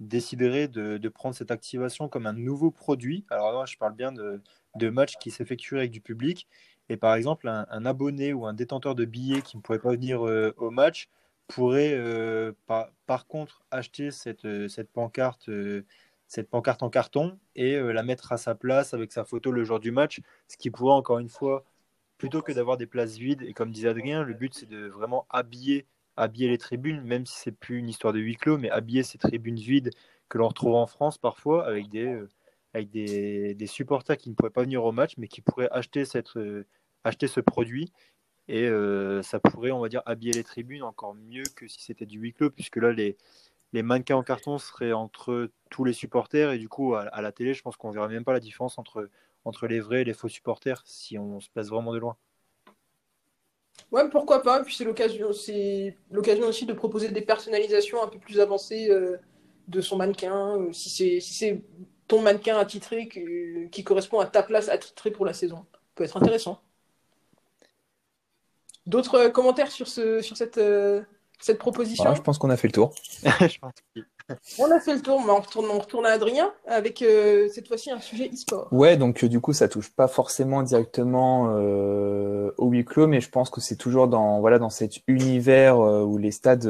[0.00, 3.24] déciderait de, de, prendre cette activation comme un nouveau produit?
[3.30, 4.42] Alors là, je parle bien de,
[4.76, 6.46] de matchs qui s'effectueraient avec du public.
[6.88, 10.26] Et par exemple, un, abonné ou un détenteur de billets qui ne pourrait pas venir
[10.26, 11.08] euh, au match
[11.48, 15.50] pourrait euh, par, par, contre acheter cette, euh, cette pancarte
[16.26, 19.78] cette pancarte en carton et la mettre à sa place avec sa photo le jour
[19.78, 21.64] du match, ce qui pourrait encore une fois
[22.24, 23.42] plutôt que d'avoir des places vides.
[23.42, 27.38] Et comme disait Adrien, le but c'est de vraiment habiller, habiller les tribunes, même si
[27.38, 29.90] c'est plus une histoire de huis clos, mais habiller ces tribunes vides
[30.30, 32.30] que l'on retrouve en France parfois avec des, euh,
[32.72, 36.06] avec des, des, supporters qui ne pourraient pas venir au match, mais qui pourraient acheter,
[36.06, 36.66] cette, euh,
[37.04, 37.92] acheter ce produit.
[38.48, 42.06] Et euh, ça pourrait, on va dire, habiller les tribunes encore mieux que si c'était
[42.06, 43.18] du huis clos, puisque là, les,
[43.74, 46.52] les mannequins en carton seraient entre tous les supporters.
[46.52, 48.40] Et du coup, à, à la télé, je pense qu'on ne verra même pas la
[48.40, 49.10] différence entre,
[49.44, 52.16] entre les vrais et les faux supporters si on se place vraiment de loin.
[53.90, 54.62] Ouais, pourquoi pas.
[54.62, 59.16] Puis c'est l'occasion, c'est l'occasion aussi de proposer des personnalisations un peu plus avancées euh,
[59.68, 60.58] de son mannequin.
[60.58, 61.62] Euh, si c'est si c'est
[62.06, 65.66] ton mannequin attitré qui, qui correspond à ta place attitrée pour la saison.
[65.72, 66.60] Ça peut être intéressant.
[68.86, 71.02] D'autres commentaires sur, ce, sur cette, euh,
[71.40, 72.14] cette proposition?
[72.14, 72.92] Je pense qu'on a fait le tour.
[73.24, 73.72] je pense
[74.58, 77.68] on a fait le tour, mais on retourne, on retourne à Adrien avec euh, cette
[77.68, 78.68] fois-ci un sujet e-sport.
[78.72, 83.20] Ouais, donc euh, du coup, ça touche pas forcément directement euh, au huis clos, mais
[83.20, 86.62] je pense que c'est toujours dans voilà dans cet univers où les stades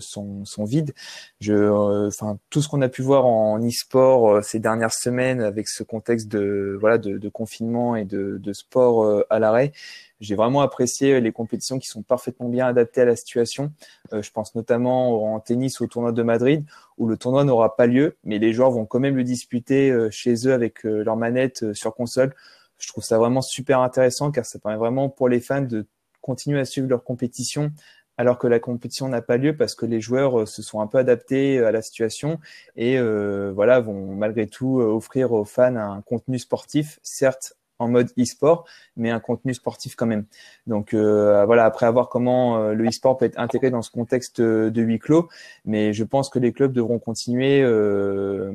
[0.00, 0.92] sont, sont vides.
[1.40, 5.82] Je, enfin, tout ce qu'on a pu voir en e-sport ces dernières semaines avec ce
[5.84, 9.72] contexte de voilà de, de confinement et de, de sport à l'arrêt,
[10.20, 13.72] j'ai vraiment apprécié les compétitions qui sont parfaitement bien adaptées à la situation.
[14.12, 16.64] Euh, je pense notamment en tennis au tournoi de Madrid,
[16.98, 20.10] où le tournoi n'aura pas lieu, mais les joueurs vont quand même le disputer euh,
[20.10, 22.34] chez eux avec euh, leur manette sur console.
[22.78, 25.86] Je trouve ça vraiment super intéressant car ça permet vraiment pour les fans de
[26.20, 27.72] continuer à suivre leur compétition
[28.16, 30.98] alors que la compétition n'a pas lieu parce que les joueurs se sont un peu
[30.98, 32.38] adaptés à la situation
[32.76, 38.66] et voilà vont malgré tout offrir aux fans un contenu sportif certes en mode e-sport,
[38.96, 40.24] mais un contenu sportif quand même.
[40.66, 44.40] Donc euh, voilà, après avoir comment euh, le e-sport peut être intégré dans ce contexte
[44.40, 45.28] de huis clos,
[45.64, 48.52] mais je pense que les clubs devront continuer euh,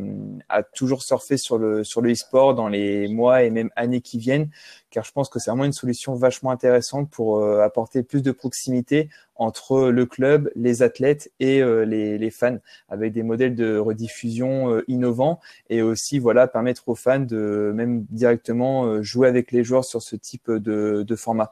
[0.47, 4.19] à toujours surfer sur le sur le e-sport dans les mois et même années qui
[4.19, 4.49] viennent,
[4.91, 9.09] car je pense que c'est vraiment une solution vachement intéressante pour apporter plus de proximité
[9.35, 12.57] entre le club, les athlètes et les, les, fans,
[12.89, 19.01] avec des modèles de rediffusion innovants et aussi voilà permettre aux fans de même directement
[19.01, 21.51] jouer avec les joueurs sur ce type de, format.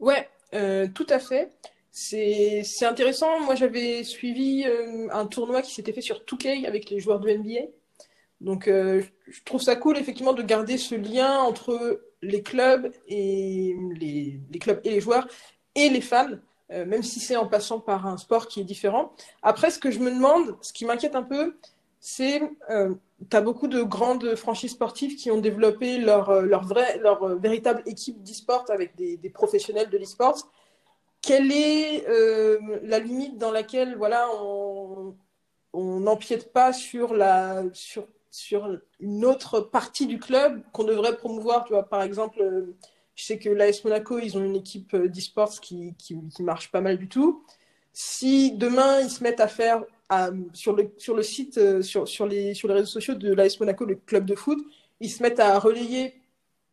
[0.00, 1.50] Ouais, euh, tout à fait.
[1.90, 3.40] C'est intéressant.
[3.40, 7.30] Moi, j'avais suivi euh, un tournoi qui s'était fait sur 2K avec les joueurs de
[7.30, 7.68] NBA.
[8.40, 13.76] Donc, euh, je trouve ça cool, effectivement, de garder ce lien entre les clubs et
[13.98, 15.28] les, clubs et les joueurs
[15.74, 16.38] et les fans,
[16.70, 19.12] même si c'est en passant par un sport qui est différent.
[19.42, 21.56] Après, ce que je me demande, ce qui m'inquiète un peu,
[22.00, 22.40] c'est
[23.30, 27.22] tu as beaucoup de grandes franchises sportives qui ont développé leur, euh, leur, vrai, leur
[27.22, 30.50] euh, véritable équipe d'e-sport avec des, professionnels de l'e-sport.
[31.20, 34.28] Quelle est euh, la limite dans laquelle voilà,
[35.72, 38.68] on n'empiète pas sur, la, sur, sur
[38.98, 42.42] une autre partie du club qu'on devrait promouvoir tu vois, Par exemple,
[43.14, 46.98] je sais que l'AS Monaco, ils ont une équipe d'e-sports qui, qui, marche pas mal
[46.98, 47.44] du tout.
[47.92, 49.84] Si demain, ils se mettent à faire
[50.52, 53.60] sur, le, sur le site, euh, sur, sur, les, sur les réseaux sociaux de l'AS
[53.60, 54.58] Monaco, le club de foot,
[55.00, 56.20] ils se mettent à relayer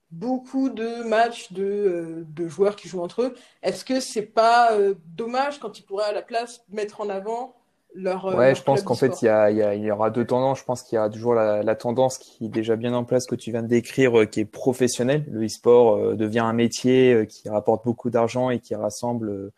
[0.10, 3.34] beaucoup de matchs de, euh, de joueurs qui jouent entre eux.
[3.62, 7.56] Est-ce que c'est pas euh, dommage quand ils pourraient à la place mettre en avant
[7.96, 8.26] leur.
[8.26, 10.60] Ouais, je pense qu'en fait, il y, a, il y, aura deux tendances.
[10.60, 13.36] Je pense qu'il y a toujours la, tendance qui est déjà bien en place, que
[13.36, 15.26] tu viens de décrire, qui est professionnelle.
[15.32, 19.52] Le e-sport devient un métier qui rapporte beaucoup d'argent et qui rassemble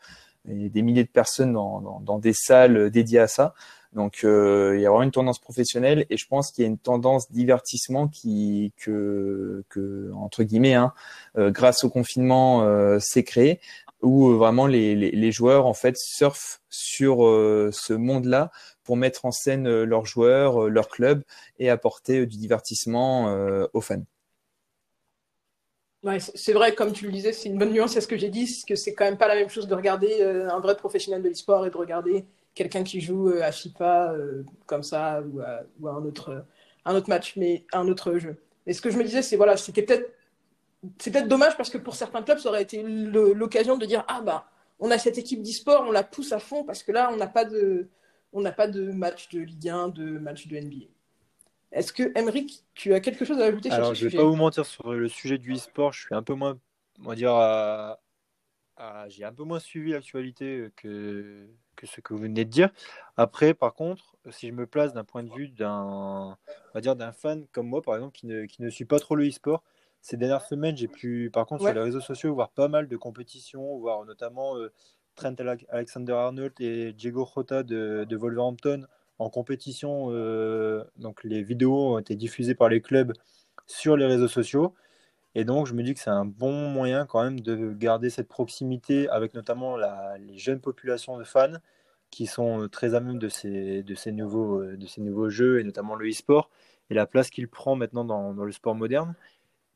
[0.45, 3.53] des milliers de personnes dans, dans, des salles dédiées à ça.
[3.95, 6.67] Donc euh, il y a vraiment une tendance professionnelle et je pense qu'il y a
[6.67, 10.93] une tendance divertissement qui que, que entre guillemets hein,
[11.37, 13.59] euh, grâce au confinement euh, s'est créé
[14.03, 17.19] où euh, vraiment les, les, joueurs en fait surfent sur
[17.71, 18.51] ce monde-là
[18.83, 21.23] pour mettre en scène leurs joueurs, leur club
[21.59, 23.33] et apporter du divertissement
[23.73, 24.03] aux fans
[26.19, 28.63] c'est vrai, comme tu le disais, c'est une bonne nuance à ce que j'ai dit,
[28.67, 31.29] que c'est quand même pas la même chose de regarder euh, un vrai professionnel de
[31.29, 35.91] l'e-sport et de regarder quelqu'un qui joue euh, à FIFA euh, comme ça ou à,
[35.91, 36.45] un, autre,
[36.85, 38.35] un autre match, mais un autre jeu.
[38.67, 40.11] Et ce que je me disais, c'est voilà, c'était peut-être
[40.99, 44.21] c'est peut-être dommage parce que pour certains clubs, ça aurait été l'occasion de dire ah
[44.21, 44.47] bah
[44.79, 47.27] on a cette équipe d'e-sport, on la pousse à fond parce que là on n'a
[47.27, 47.87] pas de
[48.33, 50.87] on n'a pas de match de Ligue 1, de match de NBA.
[51.71, 54.17] Est-ce que, Emeric, tu as quelque chose à ajouter sur ce sujet Je ne vais
[54.17, 55.91] pas vous mentir sur le sujet du e-sport.
[55.91, 56.59] Je suis un peu moins,
[57.03, 57.33] on va dire,
[59.07, 62.69] j'ai un peu moins suivi l'actualité que, que ce que vous venez de dire.
[63.17, 66.95] Après, par contre, si je me place d'un point de vue d'un, on va dire,
[66.95, 69.63] d'un fan comme moi, par exemple, qui ne, qui ne suit pas trop le e-sport,
[70.03, 72.97] ces dernières semaines, j'ai pu, par contre, sur les réseaux sociaux, voir pas mal de
[72.97, 74.69] compétitions, voir notamment euh,
[75.15, 75.33] Trent
[75.69, 78.85] Alexander-Arnold et Diego Jota de, de Wolverhampton
[79.17, 80.07] en compétition.
[80.09, 83.13] Euh, donc les vidéos ont été diffusées par les clubs
[83.65, 84.75] sur les réseaux sociaux.
[85.35, 88.27] Et donc je me dis que c'est un bon moyen quand même de garder cette
[88.27, 91.57] proximité avec notamment la, les jeunes populations de fans
[92.11, 95.61] qui sont très à même de ces, de ces, nouveaux, euh, de ces nouveaux jeux
[95.61, 96.49] et notamment le e-sport
[96.89, 99.15] et la place qu'il prend maintenant dans, dans, le sport moderne.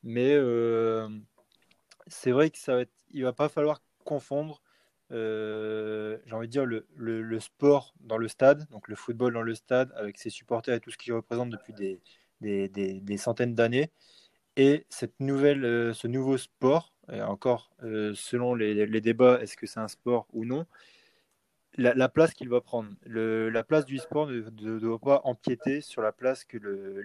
[0.04, 1.10] Mais euh,
[2.08, 2.84] c'est vrai que ça va
[3.16, 4.62] va pas falloir confondre
[5.12, 9.42] euh, j'ai envie de dire, le, le, sport dans le stade, donc le football dans
[9.42, 12.02] le stade, avec ses supporters et tout ce qu'il représente depuis des,
[12.42, 12.68] des,
[13.00, 13.90] des, centaines d'années,
[14.58, 19.66] et cette nouvelle, euh, ce nouveau sport, et encore, selon les, les débats, est-ce que
[19.66, 20.66] c'est un sport ou non,
[21.78, 22.90] la, place qu'il va prendre.
[23.06, 26.58] la place du sport ne, doit pas empiéter sur la place que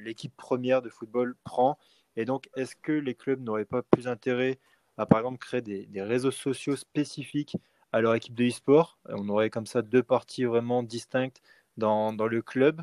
[0.03, 1.79] l'équipe première de football prend.
[2.17, 4.59] Et donc, est-ce que les clubs n'auraient pas plus intérêt
[4.99, 7.57] à, par exemple, créer des, réseaux sociaux spécifiques
[7.93, 8.99] à leur équipe de e-sport?
[9.07, 11.43] On aurait comme ça deux parties vraiment distinctes
[11.77, 12.83] dans, le club.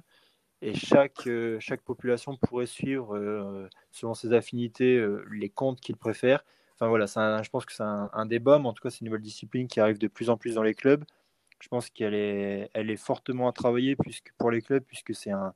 [0.61, 5.95] Et chaque, euh, chaque population pourrait suivre, euh, selon ses affinités, euh, les comptes qu'il
[5.95, 6.43] préfère.
[6.75, 9.21] Enfin voilà, je pense que c'est un, débat, mais en tout cas, c'est une nouvelle
[9.21, 11.03] discipline qui arrive de plus en plus dans les clubs
[11.61, 15.31] je pense qu'elle est, elle est fortement à travailler puisque, pour les clubs, puisque c'est
[15.31, 15.53] un,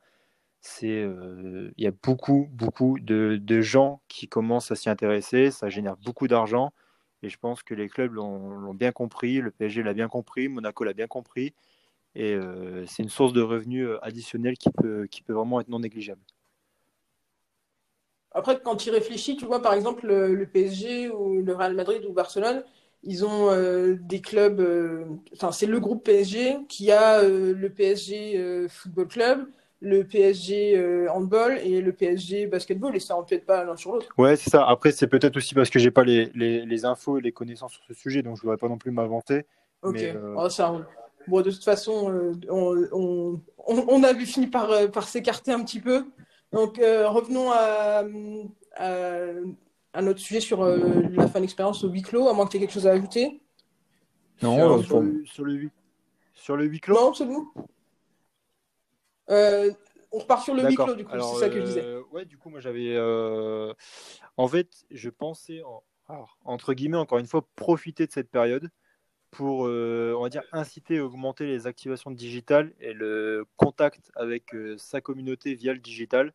[0.65, 5.51] c'est, euh, il y a beaucoup, beaucoup de, de, gens qui commencent à s'y intéresser.
[5.51, 6.71] Ça génère beaucoup d'argent.
[7.21, 9.41] Et je pense que les clubs l'ont, bien compris.
[9.41, 10.47] Le PSG l'a bien compris.
[10.47, 11.53] Monaco l'a bien compris.
[12.15, 15.67] Et euh, c'est une source de revenus euh, additionnelle qui peut, qui peut vraiment être
[15.67, 16.21] non négligeable.
[18.31, 22.13] Après, quand tu réfléchis, tu vois, par exemple, le PSG ou le Real Madrid ou
[22.13, 22.63] Barcelone,
[23.03, 23.51] ils ont
[23.99, 24.59] des clubs,
[25.33, 29.47] enfin c'est le groupe PSG qui a le PSG Football Club,
[29.83, 34.07] le PSG Handball et le PSG Basketball et ça peut-être pas l'un sur l'autre.
[34.17, 34.65] Ouais, c'est ça.
[34.65, 37.73] Après, c'est peut-être aussi parce que j'ai pas les, les, les, infos et les connaissances
[37.73, 39.45] sur ce sujet, donc je voudrais pas non plus m'inventer.
[39.81, 40.01] Ok.
[40.35, 40.73] Oh, ça,
[41.27, 46.05] bon, de toute façon, on, on, on, avait fini par, par s'écarter un petit peu.
[46.53, 48.03] Donc revenons à,
[48.77, 49.33] à
[49.93, 50.77] un autre sujet sur euh,
[51.11, 53.41] la fin d'expérience au huis clos, à moins que tu aies quelque chose à ajouter
[54.41, 55.69] Non, sur, le, sur, le,
[56.33, 56.95] sur le huis clos?
[56.95, 57.45] Non, c'est bon.
[59.29, 59.71] Euh,
[60.11, 61.83] on repart sur le huis clos, du coup, c'est ça que je disais.
[61.83, 62.97] Euh, ouais, du coup, moi j'avais.
[64.37, 65.61] En fait, je pensais,
[66.43, 68.69] entre guillemets, encore une fois, profiter de cette période
[69.31, 75.01] pour, on va dire, inciter et augmenter les activations digitales et le contact avec sa
[75.01, 76.33] communauté via le digital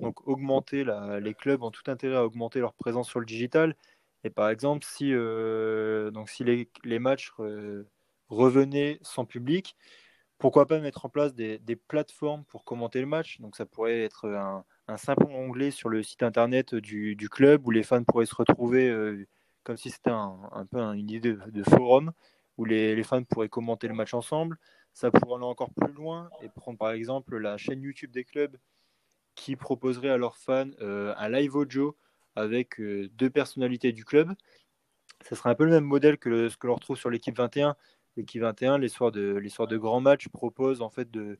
[0.00, 0.84] donc augmenter
[1.20, 3.76] les clubs ont tout intérêt à augmenter leur présence sur le digital.
[4.24, 7.32] Et par exemple, si, euh, donc si les, les matchs
[8.28, 9.76] revenaient sans public,
[10.44, 14.28] pourquoi pas mettre en place des, plateformes pour commenter le match Donc ça pourrait être
[14.28, 18.90] un, simple onglet sur le site internet du, club où les fans pourraient se retrouver
[18.90, 19.26] euh,
[19.62, 22.12] comme si c'était un, peu une idée de, forum
[22.58, 24.58] où les, fans pourraient commenter le match ensemble.
[24.92, 28.58] Ça pourrait aller encore plus loin et prendre par exemple la chaîne YouTube des clubs
[29.36, 31.96] qui proposerait à leurs fans euh, un live audio
[32.36, 34.34] avec euh, deux personnalités du club.
[35.26, 37.76] Ce serait un peu le même modèle que ce que l'on retrouve sur l'équipe 21.
[38.16, 41.38] L'équipe 21, les soirs de, les soirs de grands matchs, propose en fait de.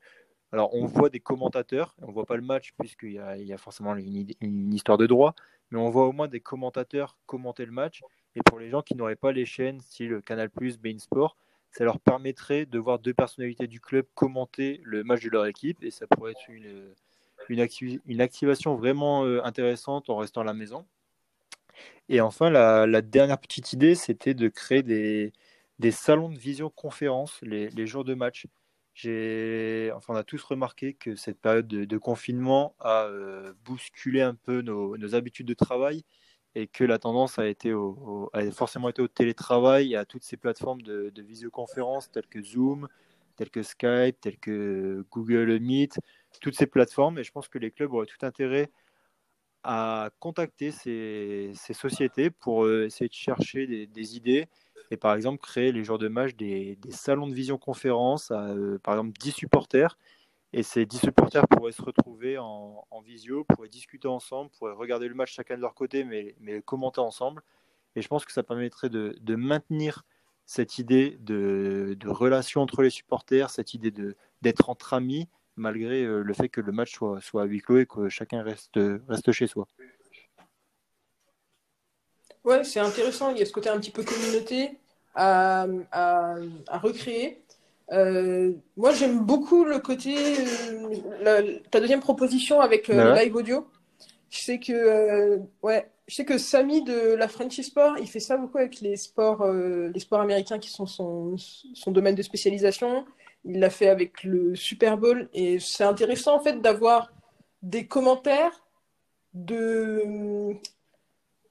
[0.53, 3.47] Alors, on voit des commentateurs, on ne voit pas le match puisqu'il y a, il
[3.47, 5.35] y a forcément une, une, histoire de droit,
[5.71, 8.03] mais on voit au moins des commentateurs commenter le match.
[8.37, 11.37] Et pour les gens qui n'auraient pas les chaînes, style Canal, Bein Sport,
[11.73, 15.83] ça leur permettrait de voir deux personnalités du club commenter le match de leur équipe
[15.83, 16.95] et ça pourrait être une,
[17.49, 17.67] une,
[18.07, 20.87] une activation vraiment euh, intéressante en restant à la maison.
[22.09, 25.33] Et enfin, la, dernière petite idée, c'était de créer des,
[25.79, 28.47] des, salons de visioconférence les, les jours de match.
[28.97, 34.63] Enfin, on a tous remarqué que cette période de, confinement a euh, bousculé un peu
[34.63, 36.05] nos, habitudes de travail
[36.55, 37.75] et que la tendance a, été
[38.53, 42.89] forcément été au télétravail et à toutes ces plateformes de, de visioconférence telles que Zoom,
[43.37, 45.99] telles que Skype, telles que Google Meet,
[46.41, 47.19] toutes ces plateformes.
[47.19, 48.71] Et je pense que les clubs auraient tout intérêt
[49.65, 54.47] à contacter ces, sociétés pour euh, essayer de chercher des, idées
[54.91, 58.95] et par exemple créer les jours de match des, salons de vision-conférence à euh, par
[58.95, 59.99] exemple 10 supporters.
[60.53, 65.15] Et ces 10 supporters pourraient se retrouver en, visio, pourraient discuter ensemble, pourraient regarder le
[65.15, 67.43] match chacun de leur côté, mais, mais commenter ensemble.
[67.97, 70.05] Et je pense que ça permettrait de, maintenir
[70.47, 73.93] cette idée de, de, relation entre les supporters, cette idée
[74.43, 77.79] d'être entre amis, malgré euh, le fait que le match soit, soit à huis clos
[77.79, 79.67] et que chacun reste, reste chez soi.
[82.45, 83.31] Ouais, c'est intéressant.
[83.31, 84.79] Il y a ce côté un petit peu communauté
[85.15, 86.35] à, à,
[86.69, 87.41] à recréer.
[87.93, 90.15] Euh, moi, j'aime beaucoup le côté.
[91.27, 93.67] Euh, ta deuxième proposition avec le live audio.
[94.31, 98.37] Je sais que, ouais, je sais que Samy de la Frenchy Sport, il fait ça
[98.37, 103.05] beaucoup avec les sports, les sports américains qui sont son, son domaine de spécialisation.
[103.45, 107.13] Il l'a fait avec le Super Bowl et c'est intéressant en fait d'avoir
[107.63, 108.65] des commentaires
[109.35, 110.55] de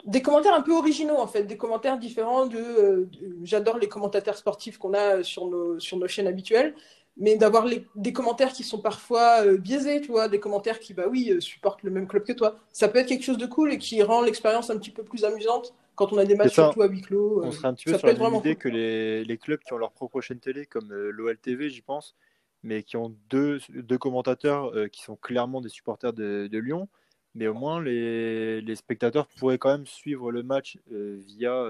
[0.06, 3.10] des commentaires un peu originaux en fait, des commentaires différents de, euh,
[3.44, 6.76] j'adore les commentateurs sportifs qu'on a sur nos sur nos chaînes habituelles,
[7.16, 11.06] mais d'avoir des commentaires qui sont parfois euh, biaisés, tu vois, des commentaires qui bah
[11.10, 12.58] oui euh, supportent le même club que toi.
[12.72, 15.24] Ça peut être quelque chose de cool et qui rend l'expérience un petit peu plus
[15.24, 17.42] amusante quand on a des matchs surtout à huis clos.
[17.44, 20.22] On serait un petit peu sur l'idée que les, les, clubs qui ont leur propre
[20.22, 22.16] chaîne télé, comme l'OLTV, j'y pense,
[22.64, 26.90] mais qui ont deux, deux commentateurs qui sont clairement des supporters de, de, Lyon,
[27.36, 31.66] mais au moins les, spectateurs pourraient quand même suivre le match via,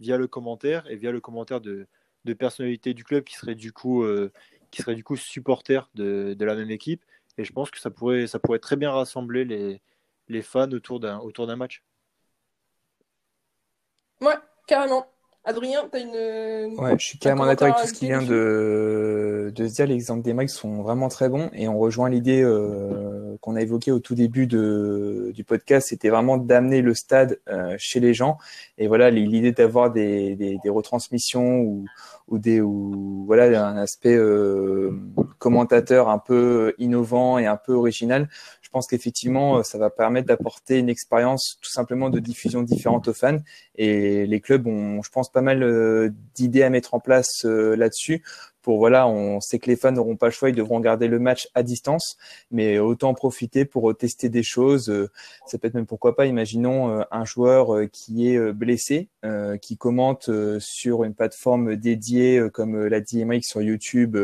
[0.00, 1.86] via le commentaire et via le commentaire de,
[2.38, 4.04] personnalités du club qui seraient du coup,
[4.70, 7.04] qui seraient du coup supporters de, la même équipe.
[7.38, 9.80] Et je pense que ça pourrait, ça pourrait très bien rassembler les,
[10.28, 11.82] les fans autour d'un, autour d'un match.
[14.20, 14.36] Ouais,
[14.66, 15.11] carrément.
[15.44, 16.78] Adrien, tu as une.
[16.78, 19.86] Ouais, je suis carrément d'accord avec tout ce qui vient de, de se dire.
[19.86, 23.60] Les exemples des mecs sont vraiment très bons et on rejoint l'idée euh, qu'on a
[23.60, 25.88] évoquée au tout début de, du podcast.
[25.88, 28.38] C'était vraiment d'amener le stade euh, chez les gens.
[28.78, 31.86] Et voilà, l'idée d'avoir des, des, des, retransmissions ou,
[32.28, 34.92] ou des ou voilà un aspect euh,
[35.38, 38.28] commentateur un peu innovant et un peu original
[38.72, 43.12] pense qu'effectivement, euh, ça va permettre d'apporter une expérience tout simplement de diffusion différente aux
[43.12, 43.38] fans.
[43.76, 47.76] Et les clubs ont, je pense, pas mal euh, d'idées à mettre en place euh,
[47.76, 48.24] là-dessus.
[48.62, 51.18] Pour voilà, on sait que les fans n'auront pas le choix, ils devront regarder le
[51.18, 52.16] match à distance,
[52.52, 55.08] mais autant en profiter pour tester des choses.
[55.46, 59.08] Ça peut être même pourquoi pas, imaginons un joueur qui est blessé,
[59.60, 64.16] qui commente sur une plateforme dédiée comme la DMX sur YouTube,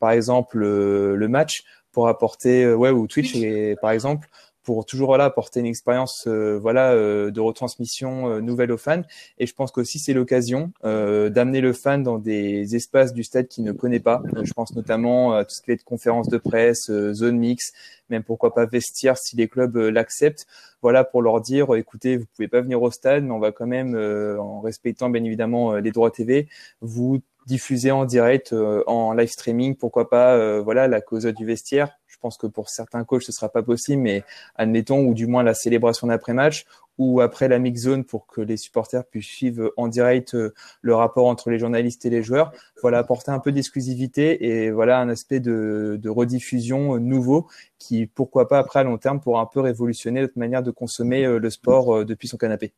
[0.00, 1.64] par exemple, le match
[1.98, 4.28] pour apporter, euh, ouais, ou Twitch, et, par exemple,
[4.62, 9.02] pour toujours voilà, apporter une expérience euh, voilà, euh, de retransmission nouvelle aux fans.
[9.40, 13.64] Et je pense qu'aussi c'est l'occasion d'amener le fan dans des espaces du stade qu'il
[13.64, 14.22] ne connaît pas.
[14.44, 17.72] je pense notamment à tout ce qui est conférences de presse, zone mix,
[18.10, 20.46] même pourquoi pas vestiaire si les clubs l'acceptent.
[20.82, 23.66] Voilà, pour leur dire, écoutez, vous pouvez pas venir au stade, mais on va quand
[23.66, 23.96] même,
[24.38, 26.46] en respectant bien évidemment les droits TV,
[26.80, 31.46] vous diffuser en direct, euh, en live streaming, pourquoi pas, euh, voilà, la cause du
[31.46, 31.98] vestiaire.
[32.06, 34.22] Je pense que pour certains coachs, ce sera pas possible, mais
[34.56, 36.66] admettons, ou du moins la célébration d'après-match,
[36.98, 40.94] ou après la mix zone pour que les supporters puissent suivre en direct euh, le
[40.94, 42.52] rapport entre les journalistes et les joueurs.
[42.82, 48.46] Voilà, apporter un peu d'exclusivité et voilà un aspect de, de, rediffusion nouveau qui, pourquoi
[48.46, 52.04] pas, après à long terme, pourra un peu révolutionner notre manière de consommer le sport
[52.04, 52.74] depuis son canapé.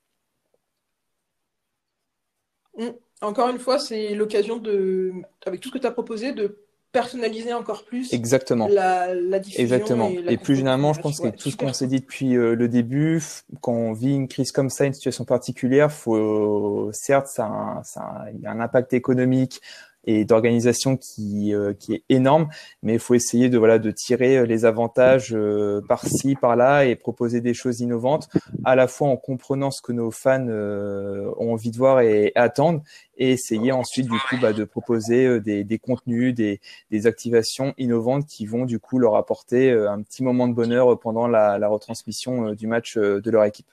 [2.78, 5.12] Mm encore une fois, c'est l'occasion de,
[5.46, 6.58] avec tout ce que tu as proposé, de
[6.92, 8.66] personnaliser encore plus Exactement.
[8.68, 9.62] La, la diffusion.
[9.62, 10.10] Exactement.
[10.28, 13.22] Et, plus généralement, je pense que tout ce qu'on s'est dit depuis euh, le début,
[13.60, 18.40] quand on vit une crise comme ça, une situation particulière, faut certes, ça ça il
[18.40, 19.60] y a un impact économique,
[20.04, 22.48] et d'organisation qui, euh, qui est énorme,
[22.82, 26.96] mais il faut essayer de voilà de tirer euh, les avantages euh, par-ci par-là et
[26.96, 28.28] proposer des choses innovantes,
[28.64, 32.82] à la fois en comprenant ce que nos fans ont envie de voir et, attendent,
[33.16, 38.26] et essayer ensuite du coup bah, de proposer des, des contenus, des, des activations innovantes
[38.26, 42.54] qui vont du coup leur apporter un petit moment de bonheur pendant la, la retransmission
[42.54, 43.70] du match de leur équipe.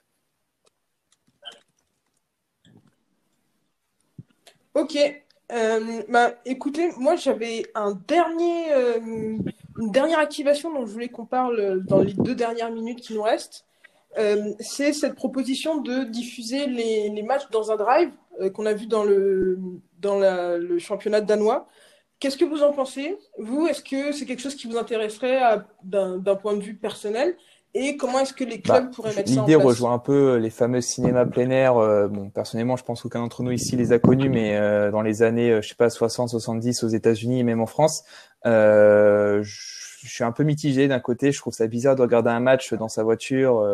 [4.74, 4.96] Ok,
[5.50, 11.24] euh, bah, écoutez, moi j'avais un dernier, euh, une dernière activation dont je voulais qu'on
[11.24, 13.64] parle dans les deux dernières minutes qui nous restent.
[14.18, 18.10] Euh, c'est cette proposition de diffuser les, matchs dans un drive
[18.54, 19.58] qu'on a vu dans le,
[20.00, 21.68] dans le championnat danois.
[22.20, 23.16] Qu'est-ce que vous en pensez?
[23.38, 25.40] Vous, est-ce que c'est quelque chose qui vous intéresserait
[25.84, 27.36] d'un point de vue personnel?
[27.74, 29.98] Et comment est-ce que les clubs bah, pourraient mettre ça en place L'idée rejoint un
[29.98, 31.76] peu les fameux cinémas plein air.
[31.76, 35.02] Euh, bon, personnellement, je pense qu'aucun d'entre nous ici les a connus, mais euh, dans
[35.02, 38.04] les années, euh, je sais pas, 60, 70 aux États-Unis et même en France,
[38.44, 40.88] je suis un peu mitigé.
[40.88, 43.64] D'un côté, je trouve ça bizarre de regarder un match dans sa voiture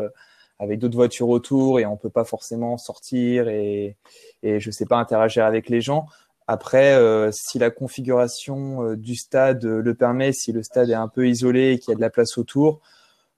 [0.58, 3.96] avec d'autres voitures autour et on peut pas forcément sortir et,
[4.42, 6.06] et je sais pas interagir avec les gens.
[6.46, 6.98] Après,
[7.30, 11.78] si la configuration du stade le permet, si le stade est un peu isolé et
[11.78, 12.80] qu'il y a de la place autour,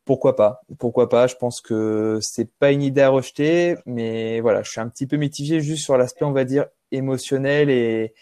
[0.06, 4.62] pourquoi pas Pourquoi pas Je pense que c'est pas une idée à rejeter, mais voilà,
[4.62, 8.14] je suis un petit peu mitigé juste sur l'aspect, on va dire, émotionnel et,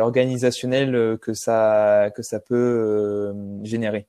[0.00, 4.06] organisationnel euh, que ça que ça peut euh, générer.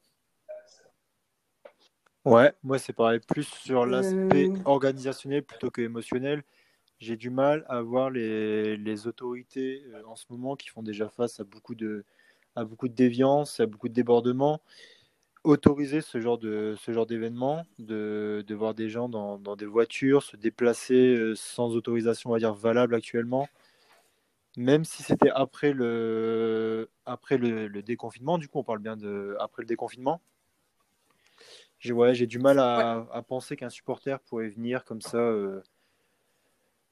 [2.23, 4.55] Ouais, moi c'est pareil, plus sur l'aspect euh.
[4.63, 6.43] organisationnel plutôt que émotionnel.
[6.99, 11.39] J'ai du mal à voir les, les, autorités en ce moment qui font déjà face
[11.41, 12.05] à beaucoup de
[12.55, 14.61] à beaucoup de déviance, à beaucoup de débordements
[15.43, 19.65] autoriser ce genre de ce genre d'événement, de, de, voir des gens dans, dans, des
[19.65, 23.47] voitures se déplacer euh, sans autorisation, on va dire valable actuellement,
[24.57, 28.37] même si c'était après le après le, le, déconfinement.
[28.37, 30.21] Du coup, on parle bien de après le déconfinement.
[31.79, 35.17] J'ai ouais, j'ai du mal à, à penser qu'un supporter pourrait venir comme ça.
[35.17, 35.61] Euh,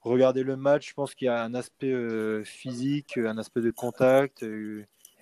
[0.01, 3.71] regarder le match, je pense qu'il y a un aspect euh, physique, un aspect de
[3.71, 4.43] contact,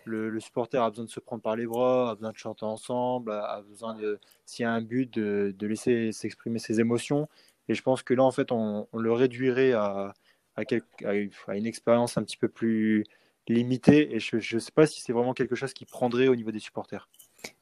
[0.09, 3.31] le, supporter a besoin de se prendre par les bras, a besoin de chanter ensemble,
[3.31, 3.97] a, besoin
[4.45, 7.29] s'il y a un but, de, laisser s'exprimer ses émotions.
[7.67, 10.13] Et je pense que là, en fait, on, le réduirait à,
[10.55, 13.05] à, une expérience un petit peu plus
[13.47, 14.15] limitée.
[14.15, 16.59] Et je ne sais pas si c'est vraiment quelque chose qui prendrait au niveau des
[16.59, 17.07] supporters.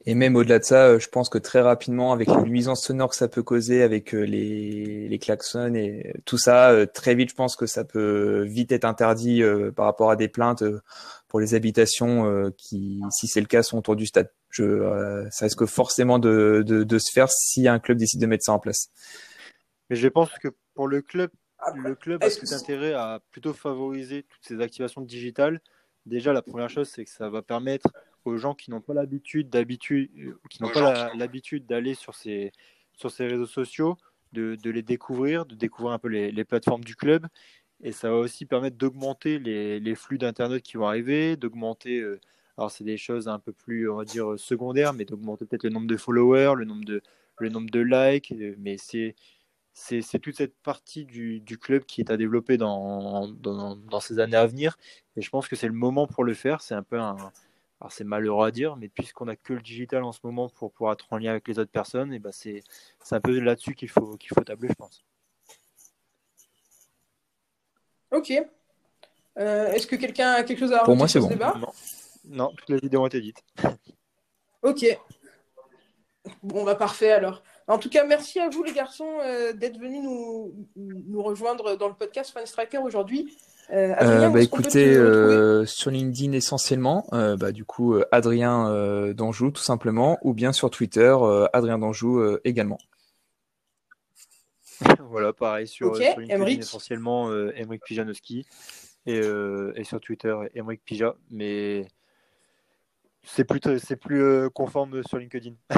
[0.05, 3.15] Et même au-delà de ça, je pense que très rapidement, avec les nuisances sonores que
[3.17, 7.65] ça peut causer, avec les, les klaxons et tout ça, très vite, je pense que
[7.65, 9.43] ça peut vite être interdit
[9.75, 10.63] par rapport à des plaintes
[11.27, 14.31] pour les habitations qui, si c'est le cas, sont autour du stade.
[14.49, 18.45] Je, ça risque forcément de, de, de se faire si un club décide de mettre
[18.45, 18.87] ça en place.
[19.89, 21.31] Mais je pense que pour le club,
[21.75, 25.59] le club a tout intérêt à plutôt favoriser toutes ces activations digitales.
[26.05, 27.89] Déjà, la première chose, c'est que ça va permettre
[28.27, 30.09] aux gens qui n'ont pas l'habitude d'habitude,
[30.49, 32.51] qui n'ont pas l'habitude d'aller sur ces,
[32.93, 33.97] sur ces réseaux sociaux,
[34.33, 37.27] de, de, les découvrir, de découvrir un peu les, les, plateformes du club.
[37.81, 42.19] Et ça va aussi permettre d'augmenter les, les, flux d'internet qui vont arriver, d'augmenter, euh,
[42.57, 45.69] alors c'est des choses un peu plus, on va dire, secondaires, mais d'augmenter peut-être le
[45.69, 47.01] nombre de followers, le nombre de,
[47.39, 48.33] le nombre de likes.
[48.57, 49.15] Mais c'est
[49.77, 54.17] c'est toute cette partie du, du, club qui est à développer dans, dans, dans, ces
[54.17, 54.75] années à venir.
[55.15, 56.61] Et je pense que c'est le moment pour le faire.
[56.61, 57.15] C'est un peu un.
[57.79, 60.71] Alors, c'est malheureux à dire, mais puisqu'on n'a que le digital en ce moment pour
[60.71, 62.63] pouvoir être en lien avec les autres personnes, et ben c'est
[63.11, 65.03] un peu là-dessus qu'il faut, qu'il faut tabler, je pense.
[68.11, 68.33] Ok.
[69.37, 71.29] Euh, Est-ce que quelqu'un a quelque chose à Pour moi, c'est bon.
[71.29, 71.71] Non.
[72.25, 73.43] non, toutes les idées ont été dites.
[74.63, 74.85] ok.
[76.41, 77.43] Bon, bah parfait alors.
[77.67, 81.89] En tout cas, merci à vous les garçons euh, d'être venus nous, nous, rejoindre dans
[81.89, 83.37] le podcast Fan Striker aujourd'hui.
[83.71, 89.61] Euh, euh, bah, écoutez, euh, sur LinkedIn essentiellement, euh, bah, du coup Adrien Danjou tout
[89.61, 91.15] simplement, ou bien sur Twitter
[91.51, 92.77] Adrien Danjou également.
[95.09, 96.11] voilà, pareil sur, okay.
[96.11, 98.45] sur LinkedIn essentiellement Emric Pijanowski
[99.05, 99.19] et,
[99.75, 101.87] et, sur Twitter Emric Pija, mais
[103.23, 105.55] c'est plus c'est plus conforme sur LinkedIn.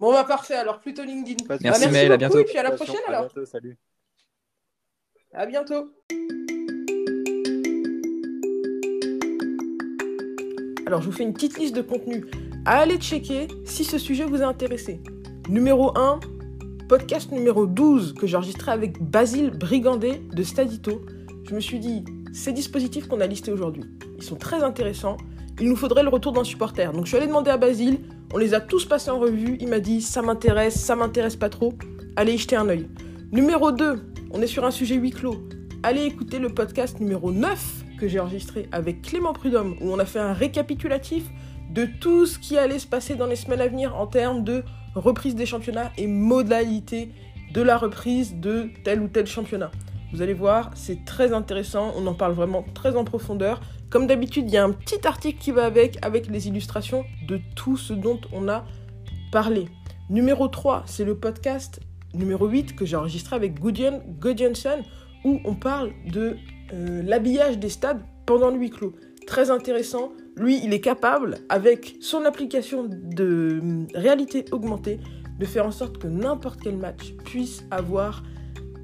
[0.00, 1.44] Bon, bah parfait, alors plutôt LinkedIn.
[1.48, 2.38] Merci, bah, merci Maël, à bientôt.
[2.38, 3.22] Et puis à la prochaine alors.
[3.22, 3.76] À bientôt, salut.
[5.34, 5.92] À bientôt.
[10.86, 12.24] Alors, je vous fais une petite liste de contenus
[12.64, 15.02] à aller checker si ce sujet vous a intéressé.
[15.48, 16.20] Numéro 1,
[16.88, 21.02] podcast numéro 12 que j'ai enregistré avec Basile Brigandé de Stadito.
[21.44, 23.84] Je me suis dit, ces dispositifs qu'on a listés aujourd'hui,
[24.16, 25.16] ils sont très intéressants.
[25.60, 26.92] Il nous faudrait le retour d'un supporter.
[26.92, 27.98] Donc, je suis allé demander à Basile
[28.34, 29.56] on les a tous passés en revue.
[29.58, 31.72] Il m'a dit ça m'intéresse, ça m'intéresse pas trop.
[32.16, 32.88] Allez y jeter un œil.
[33.32, 35.48] Numéro 2, on est sur un sujet huis clos.
[35.82, 40.04] Allez écouter le podcast numéro 9 que j'ai enregistré avec Clément Prudhomme où on a
[40.04, 41.24] fait un récapitulatif
[41.70, 44.62] de tout ce qui allait se passer dans les semaines à venir en termes de
[44.94, 47.10] reprise des championnats et modalités
[47.54, 49.70] de la reprise de tel ou tel championnat.
[50.12, 53.60] Vous allez voir, c'est très intéressant, on en parle vraiment très en profondeur.
[53.90, 57.40] Comme d'habitude, il y a un petit article qui va avec, avec les illustrations de
[57.56, 58.66] tout ce dont on a
[59.32, 59.66] parlé.
[60.10, 61.80] Numéro 3, c'est le podcast
[62.14, 64.82] numéro 8 que j'ai enregistré avec Gudjon Gudjonsson,
[65.24, 66.36] où on parle de
[66.74, 68.94] euh, l'habillage des stades pendant le huis clos.
[69.26, 70.12] Très intéressant.
[70.36, 75.00] Lui, il est capable, avec son application de euh, réalité augmentée,
[75.38, 78.22] de faire en sorte que n'importe quel match puisse avoir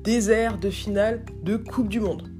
[0.03, 2.31] des airs de finale de Coupe du Monde.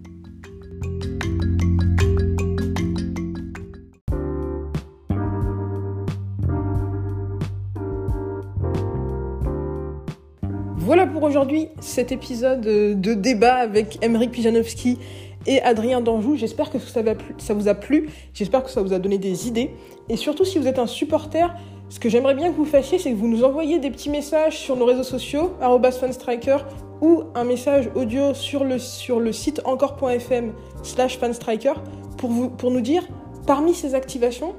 [11.15, 14.99] Pour aujourd'hui cet épisode de débat avec Emeric Pijanowski
[15.47, 16.35] et Adrien Danjou.
[16.35, 19.71] J'espère que ça, vous a plu, j'espère que ça vous a donné des idées.
[20.09, 21.55] Et surtout, si vous êtes un supporter,
[21.89, 24.59] ce que j'aimerais bien que vous fassiez, c'est que vous nous envoyiez des petits messages
[24.59, 26.57] sur nos réseaux sociaux, fanstriker,
[27.01, 30.53] ou un message audio sur le, sur le site encore.fm
[30.83, 31.75] slash fanstriker
[32.19, 33.07] pour, vous, pour nous dire,
[33.47, 34.57] parmi ces activations,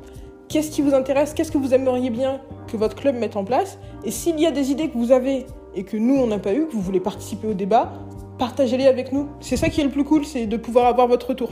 [0.48, 2.40] qu'est-ce qui vous intéresse, qu'est-ce que vous aimeriez bien
[2.72, 5.46] que votre club mette en place, et s'il y a des idées que vous avez
[5.76, 7.92] et que nous, on n'a pas eu, que vous voulez participer au débat,
[8.40, 9.28] partagez-les avec nous.
[9.42, 11.52] C'est ça qui est le plus cool, c'est de pouvoir avoir votre retour.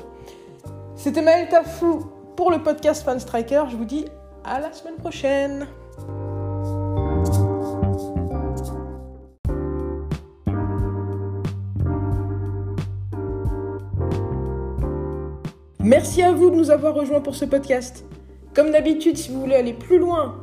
[0.95, 2.05] C'était Maël Tafou
[2.36, 3.63] pour le podcast Fan Striker.
[3.69, 4.05] Je vous dis
[4.43, 5.67] à la semaine prochaine.
[15.82, 18.05] Merci à vous de nous avoir rejoints pour ce podcast.
[18.55, 20.43] Comme d'habitude, si vous voulez aller plus loin